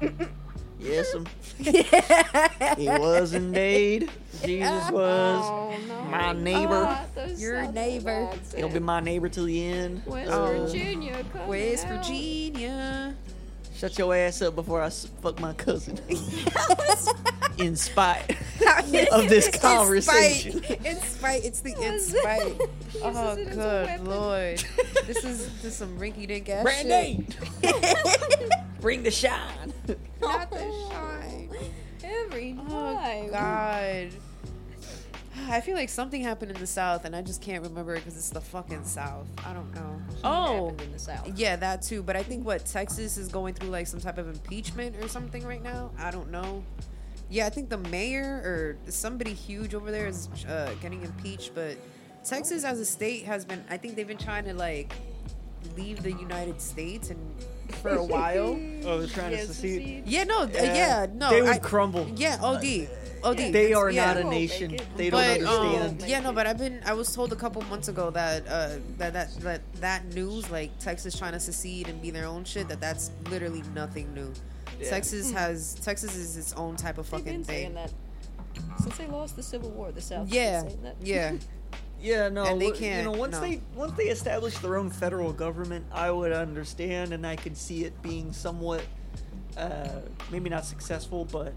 yes, 0.82 1.14
um, 1.14 1.26
he 2.76 2.88
was 2.88 3.32
indeed. 3.34 4.10
Jesus 4.44 4.90
was 4.90 5.44
Oh, 5.44 5.74
no. 5.88 6.02
my 6.04 6.32
neighbor. 6.32 6.84
Ah, 6.88 7.04
those 7.14 7.40
Your 7.40 7.62
sound 7.62 7.74
neighbor. 7.74 8.26
bad. 8.26 8.38
He'll 8.56 8.68
be 8.68 8.80
my 8.80 9.00
neighbor 9.00 9.28
till 9.28 9.44
the 9.44 9.64
end. 9.64 10.02
West 10.06 10.30
Oh. 10.32 10.46
Virginia. 10.66 11.24
coming 11.32 11.48
West 11.48 11.86
out. 11.86 11.98
Virginia. 12.04 13.14
Shut 13.76 13.98
your 13.98 14.14
ass 14.14 14.42
up 14.42 14.54
before 14.54 14.82
I 14.82 14.86
s- 14.86 15.08
fuck 15.22 15.38
my 15.40 15.52
cousin. 15.54 15.98
In 17.58 17.76
spite 17.76 18.30
of 19.12 19.28
this 19.28 19.46
In 19.48 19.60
conversation. 19.60 20.62
spite. 20.62 20.86
In 20.86 20.96
spite. 21.00 21.44
It's 21.44 21.60
the 21.60 21.74
in 21.74 21.80
Yes. 21.80 22.06
spite. 22.08 22.60
Oh, 23.04 23.32
it 23.32 23.48
as 23.48 23.48
a 23.48 23.54
good 23.54 23.56
weapon. 23.86 24.06
lord. 24.06 24.64
This 25.06 25.24
is 25.24 25.46
this 25.62 25.64
is 25.64 25.76
some 25.76 25.98
rinky 25.98 26.26
dink 26.28 26.48
ass 26.48 26.62
Brandy, 26.62 27.26
shit. 27.62 28.50
bring 28.80 29.02
the 29.02 29.10
shine. 29.10 29.71
Not 30.38 30.50
the 30.50 30.88
shine. 30.90 31.48
Every 32.04 32.56
Oh. 32.58 33.28
God. 33.30 34.08
I 35.48 35.60
feel 35.60 35.76
like 35.76 35.88
something 35.88 36.22
happened 36.22 36.50
in 36.52 36.58
the 36.58 36.66
South, 36.66 37.04
and 37.04 37.16
I 37.16 37.22
just 37.22 37.40
can't 37.42 37.62
remember 37.64 37.94
it 37.94 38.00
because 38.00 38.16
it's 38.16 38.30
the 38.30 38.40
fucking 38.40 38.84
South. 38.84 39.26
I 39.44 39.52
don't 39.52 39.74
know. 39.74 40.00
Oh, 40.24 40.64
happened 40.68 40.80
in 40.82 40.92
the 40.92 40.98
South. 40.98 41.30
yeah, 41.36 41.56
that 41.56 41.82
too. 41.82 42.02
But 42.02 42.16
I 42.16 42.22
think 42.22 42.44
what 42.46 42.64
Texas 42.66 43.16
is 43.16 43.28
going 43.28 43.54
through 43.54 43.70
like 43.70 43.86
some 43.86 44.00
type 44.00 44.18
of 44.18 44.28
impeachment 44.28 44.96
or 45.02 45.08
something 45.08 45.44
right 45.44 45.62
now. 45.62 45.90
I 45.98 46.10
don't 46.10 46.30
know. 46.30 46.62
Yeah, 47.30 47.46
I 47.46 47.50
think 47.50 47.70
the 47.70 47.78
mayor 47.78 48.42
or 48.44 48.76
somebody 48.90 49.32
huge 49.32 49.74
over 49.74 49.90
there 49.90 50.06
is 50.06 50.28
uh, 50.46 50.74
getting 50.82 51.02
impeached. 51.02 51.54
But 51.54 51.76
Texas 52.24 52.62
as 52.64 52.78
a 52.78 52.84
state 52.84 53.24
has 53.24 53.44
been. 53.44 53.64
I 53.70 53.78
think 53.78 53.96
they've 53.96 54.06
been 54.06 54.18
trying 54.18 54.44
to 54.44 54.54
like 54.54 54.92
leave 55.76 56.02
the 56.02 56.12
United 56.12 56.60
States 56.60 57.10
and 57.10 57.18
for 57.74 57.90
a 57.90 58.04
while. 58.04 58.58
Oh, 58.84 58.98
they're 58.98 59.06
trying 59.06 59.30
to 59.30 59.46
secede. 59.46 59.80
secede. 59.80 60.02
Yeah, 60.08 60.24
no, 60.24 60.40
uh, 60.42 60.48
yeah, 60.52 61.06
no. 61.14 61.30
They 61.30 61.40
would 61.40 61.50
I- 61.50 61.58
crumble. 61.58 62.10
Yeah, 62.16 62.36
OD, 62.42 62.88
OD. 63.22 63.36
They 63.52 63.72
are 63.74 63.90
yeah. 63.90 64.06
not 64.06 64.16
a 64.16 64.24
nation. 64.24 64.76
They 64.96 65.08
don't 65.08 65.20
But 65.20 65.42
um, 65.46 65.66
understand. 65.76 66.02
yeah, 66.10 66.18
no, 66.18 66.32
but 66.32 66.48
I've 66.48 66.58
been 66.58 66.80
I 66.84 66.94
was 66.94 67.14
told 67.14 67.32
a 67.32 67.36
couple 67.36 67.62
months 67.62 67.86
ago 67.86 68.10
that 68.10 68.42
uh 68.48 68.70
that 68.98 69.12
that 69.12 69.32
that 69.42 69.60
that 69.80 70.04
news 70.14 70.50
like 70.50 70.76
Texas 70.80 71.16
trying 71.16 71.30
to 71.34 71.38
secede 71.38 71.86
and 71.88 72.02
be 72.02 72.10
their 72.10 72.26
own 72.26 72.42
shit 72.42 72.66
that 72.70 72.80
that's 72.80 73.12
literally 73.30 73.62
nothing 73.72 74.12
new. 74.14 74.32
Yeah. 74.80 74.90
Texas 74.90 75.30
has 75.30 75.74
Texas 75.74 76.16
is 76.16 76.36
its 76.36 76.52
own 76.54 76.74
type 76.74 76.98
of 76.98 77.08
They've 77.08 77.20
fucking 77.20 77.32
been 77.36 77.44
saying 77.44 77.74
thing. 77.74 77.74
that 77.76 77.92
since 78.82 78.96
they 78.98 79.06
lost 79.06 79.36
the 79.36 79.44
Civil 79.44 79.70
War. 79.70 79.92
The 79.92 80.00
South. 80.00 80.28
has 80.28 80.30
been 80.30 80.36
Yeah, 80.42 80.60
saying 80.62 80.82
that. 80.82 80.96
yeah. 81.00 81.32
Yeah, 82.02 82.28
no. 82.28 82.44
And 82.44 82.60
they 82.60 82.72
can't- 82.72 83.06
You 83.06 83.12
know, 83.12 83.18
once 83.18 83.34
no. 83.34 83.40
they 83.40 83.60
once 83.76 83.92
they 83.92 84.04
establish 84.08 84.58
their 84.58 84.76
own 84.76 84.90
federal 84.90 85.32
government, 85.32 85.86
I 85.92 86.10
would 86.10 86.32
understand, 86.32 87.12
and 87.12 87.26
I 87.26 87.36
could 87.36 87.56
see 87.56 87.84
it 87.84 88.00
being 88.02 88.32
somewhat, 88.32 88.82
uh, 89.56 89.88
maybe 90.30 90.50
not 90.50 90.64
successful, 90.66 91.24
but 91.24 91.52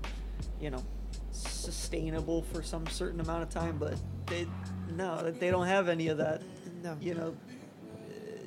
you 0.62 0.70
know, 0.70 0.84
sustainable 1.32 2.44
for 2.54 2.62
some 2.62 2.86
certain 2.88 3.20
amount 3.20 3.44
of 3.44 3.50
time. 3.50 3.78
But 3.80 3.96
they, 4.28 4.48
no, 4.96 5.32
they 5.32 5.50
don't 5.50 5.68
have 5.68 5.90
any 5.90 6.08
of 6.10 6.18
that. 6.20 6.42
No. 6.84 6.96
You 7.02 7.16
know, 7.16 7.36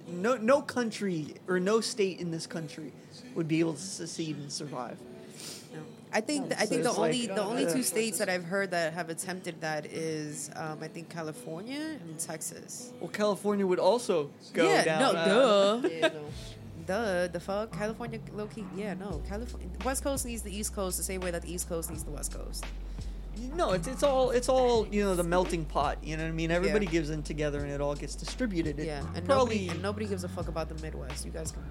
no 0.08 0.36
no 0.36 0.62
country 0.62 1.34
or 1.48 1.58
no 1.60 1.80
state 1.80 2.20
in 2.20 2.30
this 2.30 2.46
country 2.46 2.92
would 3.34 3.48
be 3.48 3.60
able 3.60 3.74
to 3.74 3.80
secede 3.80 4.36
and 4.36 4.50
survive. 4.50 4.98
No. 6.12 6.18
I 6.18 6.20
think 6.20 6.52
I 6.56 6.64
So 6.64 6.66
think 6.66 6.82
the 6.84 6.90
only 6.90 7.26
like- 7.26 7.36
the 7.36 7.42
only 7.44 7.66
two 7.66 7.82
states 7.82 8.18
that 8.18 8.28
I've 8.28 8.44
heard 8.44 8.70
that 8.70 8.92
have 8.94 9.10
attempted 9.10 9.60
that 9.60 9.86
is 9.86 10.50
um, 10.56 10.78
I 10.82 10.88
think 10.88 11.08
California 11.08 11.98
and 12.00 12.18
Texas. 12.18 12.92
Well, 13.00 13.10
California 13.10 13.66
would 13.66 13.78
also 13.78 14.30
go 14.52 14.68
yeah, 14.68 14.84
down. 14.84 15.00
no, 15.00 15.10
uh, 15.20 15.24
duh. 15.80 15.88
Yeah, 15.88 16.08
no. 16.08 16.20
Duh, 16.86 17.28
the 17.28 17.38
fuck? 17.40 17.70
California 17.76 18.18
low 18.32 18.46
key 18.46 18.64
yeah, 18.74 18.94
no. 18.94 19.20
California 19.28 19.68
West 19.84 20.02
Coast 20.02 20.24
needs 20.24 20.40
the 20.40 20.54
East 20.56 20.74
Coast 20.74 20.96
the 20.96 21.04
same 21.04 21.20
way 21.20 21.30
that 21.30 21.42
the 21.42 21.52
East 21.52 21.68
Coast 21.68 21.90
needs 21.90 22.02
the 22.02 22.10
West 22.10 22.32
Coast. 22.32 22.64
No, 23.54 23.72
it's 23.72 23.86
it's 23.86 24.02
all 24.02 24.30
it's 24.30 24.48
all 24.48 24.86
you 24.88 25.04
know 25.04 25.14
the 25.14 25.22
melting 25.22 25.66
pot. 25.66 25.98
You 26.02 26.16
know 26.16 26.22
what 26.22 26.30
I 26.30 26.32
mean? 26.32 26.50
Everybody 26.50 26.86
Yeah. 26.86 26.92
gives 26.92 27.10
in 27.10 27.22
together, 27.22 27.58
and 27.60 27.70
it 27.70 27.80
all 27.82 27.94
gets 27.94 28.14
distributed. 28.14 28.80
It 28.80 28.86
Yeah, 28.86 29.02
and 29.14 29.24
probably 29.26 29.56
nobody 29.56 29.68
and 29.68 29.82
nobody 29.82 30.06
gives 30.06 30.24
a 30.24 30.28
fuck 30.28 30.48
about 30.48 30.70
the 30.70 30.82
Midwest. 30.82 31.26
You 31.26 31.30
guys 31.30 31.52
can 31.52 31.62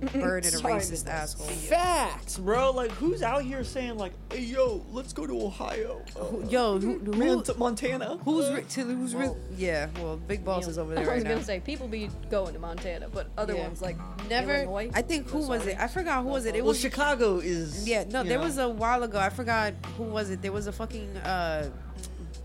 burn 0.00 0.44
in 0.44 0.54
a 0.54 0.58
racist 0.58 1.08
asshole. 1.08 1.46
facts, 1.46 2.38
bro. 2.38 2.70
Like 2.72 2.90
who's 2.92 3.22
out 3.22 3.42
here 3.42 3.64
saying 3.64 3.96
like, 3.96 4.12
"Hey, 4.30 4.40
yo, 4.40 4.84
let's 4.92 5.12
go 5.12 5.26
to 5.26 5.42
Ohio, 5.46 6.02
uh, 6.20 6.46
Yo, 6.48 6.78
who, 6.78 6.98
who, 6.98 7.12
Mont- 7.12 7.58
Montana." 7.58 8.18
who's 8.24 8.46
Uh, 8.46 8.54
re- 8.56 8.62
to, 8.70 8.80
who's 8.84 9.14
re- 9.14 9.30
yeah? 9.56 9.88
Well, 9.98 10.16
Big 10.16 10.44
Boss 10.44 10.66
is 10.66 10.78
over 10.78 10.94
there 10.94 11.04
I 11.04 11.06
right 11.08 11.14
was 11.16 11.24
now. 11.24 11.30
gonna 11.30 11.44
say 11.44 11.60
people 11.60 11.88
be 11.88 12.10
going 12.30 12.52
to 12.54 12.58
Montana, 12.58 13.08
but 13.08 13.28
other 13.38 13.54
Yeah. 13.54 13.62
ones 13.68 13.80
like 13.82 13.96
Never. 14.28 14.54
Illinois. 14.54 14.90
I 14.94 15.02
think 15.02 15.28
who 15.30 15.46
was 15.46 15.66
it? 15.66 15.78
I 15.78 15.86
forgot 15.88 16.22
who 16.22 16.28
was 16.30 16.44
it. 16.46 16.54
It 16.54 16.62
well, 16.62 16.68
was 16.68 16.80
Chicago 16.80 17.38
is. 17.38 17.88
Yeah, 17.88 18.04
no, 18.04 18.22
you 18.22 18.28
there 18.30 18.38
know, 18.38 18.44
was 18.44 18.58
a 18.58 18.68
while 18.68 19.02
ago. 19.02 19.18
I 19.18 19.30
forgot 19.30 19.74
who 19.96 20.04
was 20.04 20.30
it. 20.30 20.42
There 20.42 20.52
was 20.52 20.66
a 20.66 20.72
fucking 20.72 21.16
uh, 21.18 21.70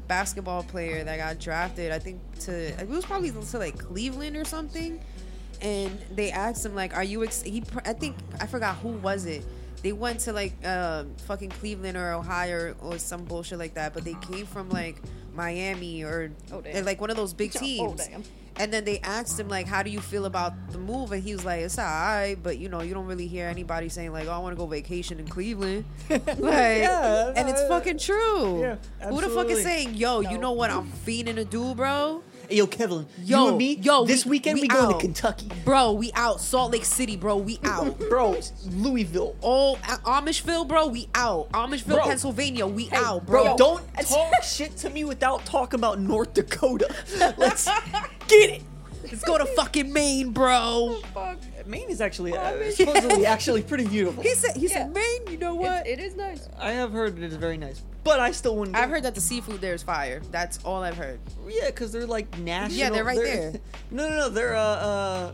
basketball 0.07 0.63
player 0.63 1.03
that 1.03 1.17
got 1.17 1.39
drafted. 1.39 1.91
I 1.91 1.99
think 1.99 2.19
to 2.41 2.51
it 2.79 2.87
was 2.87 3.05
probably 3.05 3.31
to 3.31 3.57
like 3.57 3.77
Cleveland 3.77 4.35
or 4.35 4.45
something. 4.45 4.99
And 5.61 5.97
they 6.15 6.31
asked 6.31 6.65
him 6.65 6.73
like, 6.75 6.95
"Are 6.95 7.03
you?" 7.03 7.23
Ex-? 7.23 7.41
He, 7.41 7.63
I 7.85 7.93
think 7.93 8.15
I 8.39 8.45
forgot 8.47 8.77
who 8.77 8.89
was 8.89 9.25
it. 9.25 9.43
They 9.83 9.91
went 9.93 10.19
to 10.21 10.33
like 10.33 10.53
uh, 10.65 11.05
fucking 11.27 11.49
Cleveland 11.51 11.97
or 11.97 12.11
Ohio 12.13 12.55
or, 12.57 12.75
or 12.93 12.97
some 12.99 13.23
bullshit 13.25 13.59
like 13.59 13.75
that, 13.75 13.93
but 13.93 14.03
they 14.03 14.15
came 14.29 14.45
from 14.45 14.69
like 14.69 14.97
Miami 15.33 16.03
or 16.03 16.31
Oh, 16.51 16.61
like 16.83 16.99
one 16.99 17.09
of 17.09 17.15
those 17.17 17.33
big 17.33 17.51
Oh, 17.55 17.59
teams. 17.59 18.07
damn. 18.07 18.23
And 18.57 18.73
then 18.73 18.83
they 18.83 18.99
asked 18.99 19.39
him 19.39 19.47
like, 19.47 19.67
"How 19.67 19.83
do 19.83 19.89
you 19.89 20.01
feel 20.01 20.25
about 20.25 20.51
the 20.73 20.77
move?" 20.79 21.13
And 21.13 21.23
he 21.23 21.33
was 21.33 21.45
like, 21.45 21.61
"It's 21.61 21.79
alright, 21.79 22.41
but 22.43 22.57
you 22.57 22.67
know, 22.67 22.81
you 22.81 22.93
don't 22.93 23.05
really 23.05 23.27
hear 23.27 23.47
anybody 23.47 23.87
saying 23.87 24.11
like, 24.11 24.27
oh, 24.27 24.31
I 24.31 24.37
want 24.39 24.53
to 24.53 24.57
go 24.57 24.65
vacation 24.67 25.17
in 25.17 25.27
Cleveland." 25.29 25.85
like, 26.09 26.19
Yeah, 26.39 27.31
and 27.37 27.47
it's 27.47 27.63
fucking 27.69 27.99
true. 27.99 28.59
yeah, 28.61 28.75
Who 29.09 29.21
the 29.21 29.29
fuck 29.29 29.47
is 29.49 29.63
saying, 29.63 29.93
"Yo, 29.95 30.19
you 30.19 30.37
know 30.37 30.51
what? 30.51 30.71
I'm 30.71 30.89
fiending 31.05 31.35
to 31.35 31.45
do, 31.45 31.73
bro." 31.73 32.21
Hey, 32.49 32.55
yo, 32.57 32.65
Kevin, 32.67 33.05
Yo, 33.23 33.43
you 33.43 33.47
and 33.49 33.57
me, 33.59 33.73
yo, 33.75 34.05
this 34.05 34.25
we- 34.25 34.31
weekend 34.31 34.55
we 34.55 34.61
we, 34.61 34.67
going 34.69 34.91
to 34.93 34.97
Kentucky, 34.99 35.49
Bro, 35.65 35.93
we 35.93 36.11
out. 36.15 36.41
Salt 36.41 36.71
Lake 36.71 36.83
City, 36.83 37.15
bro, 37.15 37.37
we 37.37 37.59
out. 37.63 37.97
bro. 38.09 38.39
Louisville, 38.71 39.35
Oh, 39.43 39.75
A- 39.87 39.97
Amishville, 40.09 40.67
bro, 40.67 40.87
we 40.87 41.07
out. 41.13 41.51
Amishville, 41.51 41.95
Bro. 41.95 42.03
Pennsylvania, 42.05 42.65
we 42.65 42.85
Hey, 42.85 42.97
out, 42.97 43.25
bro. 43.27 43.43
bro. 43.43 43.57
Don't 43.57 43.83
talk 44.01 44.41
shit 44.43 44.75
to 44.77 44.89
me 44.89 45.03
without 45.03 45.45
talking 45.45 45.79
about 45.79 45.99
North 45.99 46.33
Dakota. 46.33 46.87
Let's 47.37 47.65
get 47.65 47.77
it. 47.77 47.93
Let's 47.99 48.18
go 49.29 49.37
to 49.37 49.45
fucking 49.45 49.91
Maine, 49.93 50.31
bro. 50.31 50.99
Fuck. 51.13 51.37
Maine 51.65 51.89
is 51.89 52.01
actually 52.01 52.35
uh, 52.35 52.71
supposedly 52.71 53.25
actually 53.25 53.61
pretty 53.61 53.85
beautiful. 53.85 54.23
He 54.23 54.33
said, 54.35 54.55
he 54.57 54.63
Yeah. 54.67 54.69
said, 54.69 54.93
Maine. 54.93 55.21
You 55.29 55.37
know 55.37 55.55
what? 55.55 55.85
It, 55.87 55.99
it 55.99 56.03
is 56.03 56.15
nice. 56.15 56.47
I 56.59 56.71
have 56.71 56.91
heard 56.91 57.17
it 57.17 57.23
is 57.23 57.35
very 57.35 57.57
nice, 57.57 57.81
but 58.03 58.19
I 58.19 58.31
still 58.31 58.55
wouldn't. 58.55 58.75
I've 58.75 58.89
go. 58.89 58.95
heard 58.95 59.03
that 59.03 59.15
the 59.15 59.21
seafood 59.21 59.61
there 59.61 59.73
is 59.73 59.83
fire. 59.83 60.21
That's 60.31 60.59
all 60.63 60.81
I've 60.83 60.97
heard. 60.97 61.19
Yeah, 61.47 61.67
because 61.67 61.91
they're 61.91 62.07
like 62.07 62.37
national. 62.39 62.77
Yeah, 62.79 62.89
they're 62.89 63.03
right 63.03 63.17
there. 63.17 63.53
No, 63.91 64.07
no, 64.09 64.15
no. 64.17 64.29
They're 64.29 64.55
uh, 64.55 64.59
uh, 64.61 65.33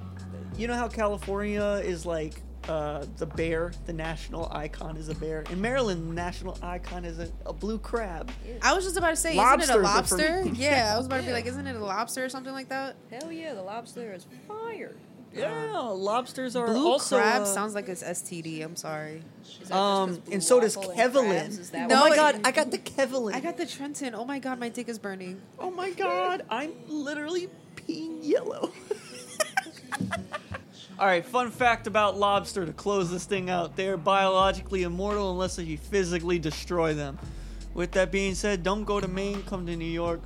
you 0.58 0.67
know 0.67 0.75
how 0.75 0.88
California 0.88 1.81
is 1.84 2.05
like 2.05 2.41
uh, 2.67 3.06
the 3.17 3.25
bear. 3.25 3.71
The 3.86 3.93
national 3.93 4.49
icon 4.51 4.97
is 4.97 5.10
a 5.10 5.15
bear. 5.15 5.43
In 5.51 5.62
Maryland, 5.62 6.10
the 6.10 6.13
national 6.13 6.58
icon 6.62 7.06
is 7.06 7.19
a, 7.19 7.30
a 7.45 7.54
blue 7.54 7.78
crab. 7.80 8.32
I 8.62 8.73
was 8.73 8.84
just 8.84 8.97
about 8.97 9.12
to 9.12 9.15
say, 9.15 9.36
Lobsters 9.36 9.69
isn't 9.69 9.75
it 9.75 9.80
a 9.80 9.84
lobster? 9.84 10.43
me. 10.45 10.51
Yeah, 10.56 10.91
I 10.93 10.97
was 10.97 11.06
about 11.08 11.21
to 11.21 11.25
be 11.28 11.32
like, 11.34 11.45
isn't 11.45 11.67
it 11.67 11.75
a 11.75 11.84
lobster 11.84 12.23
or 12.25 12.30
something 12.30 12.54
like 12.54 12.69
that? 12.69 12.95
Hell 13.12 13.32
yeah, 13.32 13.54
the 13.54 13.62
lobster 13.62 14.13
is 14.13 14.25
fire. 14.47 14.95
Yeah, 15.34 15.80
lobsters 15.80 16.56
are 16.56 16.65
Blue 16.67 16.88
also. 16.93 17.17
crab 17.17 17.41
uh, 17.41 17.45
sounds 17.45 17.75
like 17.75 17.89
it's 17.89 18.01
STD. 18.01 18.63
I'm 18.63 18.78
sorry. 18.78 19.21
Is 19.43 19.58
that 19.58 19.60
just 19.60 19.71
Um, 19.73 20.08
'cause 20.10 20.17
blue 20.19 20.34
and 20.34 20.41
so 20.43 20.60
does 20.62 20.78
waffle 20.78 20.91
and 20.91 21.12
crabs? 21.12 21.71
Kevlin. 21.71 21.89
No, 21.89 21.95
oh 21.97 21.99
my 22.08 22.13
it- 22.13 22.15
god, 22.15 22.41
I 22.45 22.51
got 22.51 22.71
the 22.71 22.78
Kevlin. 22.78 23.34
I 23.34 23.41
got 23.41 23.58
the 23.58 23.65
Trenton. 23.65 24.15
Oh 24.15 24.23
my 24.23 24.39
god, 24.39 24.60
my 24.60 24.69
dick 24.69 24.88
is 24.88 24.97
burning. 24.97 25.41
Oh 25.60 25.69
my 25.71 25.89
god, 25.91 26.43
I'm 26.49 26.71
literally 26.88 27.49
peeing 27.75 28.19
yellow. 28.21 28.71
All 31.06 31.12
right, 31.12 31.24
fun 31.24 31.52
fact 31.52 31.86
about 31.86 32.18
lobster 32.18 32.65
to 32.65 32.74
close 32.74 33.12
this 33.12 33.26
thing 33.26 33.48
out. 33.48 33.76
They 33.76 33.89
are 33.89 33.96
biologically 33.96 34.82
immortal 34.82 35.30
unless 35.30 35.60
you 35.60 35.78
physically 35.78 36.39
destroy 36.39 36.96
them. 36.96 37.20
With 37.76 37.91
that 37.91 38.12
being 38.12 38.34
said, 38.34 38.63
don't 38.63 38.86
go 38.86 39.00
to 39.00 39.08
Maine, 39.08 39.44
come 39.44 39.68
to 39.68 39.76
New 39.76 39.86
York. 39.86 40.20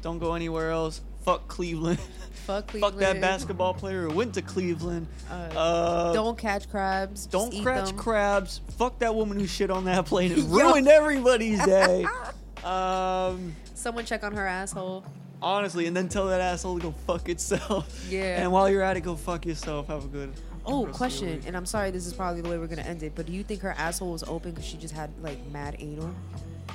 Don't 0.00 0.18
go 0.18 0.32
anywhere 0.32 0.70
else. 0.70 1.02
fuck 1.22 1.46
Cleveland. 1.48 1.98
Fuck 2.46 2.70
fuck 2.80 2.96
that 2.96 3.20
basketball 3.20 3.74
player 3.74 4.04
who 4.08 4.14
went 4.16 4.32
to 4.32 4.40
Cleveland. 4.40 5.06
Uh, 5.30 5.34
Uh, 5.54 6.12
Don't 6.14 6.38
catch 6.38 6.66
crabs. 6.70 7.26
don't 7.26 7.52
catch 7.52 7.88
them. 7.88 7.98
crabs. 7.98 8.62
Fuck 8.78 9.00
that 9.00 9.14
woman 9.14 9.38
who 9.38 9.46
shit 9.46 9.70
on 9.70 9.84
that 9.84 10.06
plane 10.06 10.32
and 10.32 10.44
ruined 10.50 10.88
everybody's 10.88 11.62
day. 11.62 12.06
Um, 12.64 13.54
Someone 13.74 14.06
check 14.06 14.24
on 14.24 14.32
her 14.32 14.46
asshole. 14.46 15.04
Honestly, 15.42 15.86
and 15.86 15.96
then 15.96 16.08
tell 16.08 16.26
that 16.28 16.40
asshole 16.40 16.76
to 16.78 16.82
go 16.82 16.94
fuck 17.06 17.28
itself. 17.28 18.06
Yeah. 18.08 18.42
And 18.42 18.52
while 18.52 18.68
you're 18.68 18.82
at 18.82 18.96
it, 18.96 19.00
go 19.02 19.16
fuck 19.16 19.46
yourself. 19.46 19.88
Have 19.88 20.04
a 20.04 20.08
good. 20.08 20.32
Oh, 20.64 20.86
rest 20.86 20.88
of 20.88 20.88
your 20.88 20.94
question. 20.94 21.42
And 21.46 21.56
I'm 21.56 21.66
sorry, 21.66 21.90
this 21.90 22.06
is 22.06 22.12
probably 22.12 22.40
the 22.40 22.48
way 22.48 22.58
we're 22.58 22.66
gonna 22.66 22.82
end 22.82 23.02
it. 23.02 23.12
But 23.14 23.26
do 23.26 23.32
you 23.32 23.42
think 23.44 23.60
her 23.62 23.72
asshole 23.78 24.12
was 24.12 24.22
open 24.24 24.50
because 24.52 24.64
she 24.66 24.76
just 24.76 24.94
had 24.94 25.10
like 25.22 25.38
mad 25.52 25.76
anal? 25.78 26.12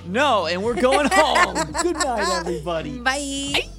No, 0.05 0.45
and 0.47 0.63
we're 0.63 0.79
going 0.79 1.07
home. 1.11 1.55
Good 1.81 1.95
night, 1.97 2.39
everybody. 2.39 2.99
Bye. 2.99 3.69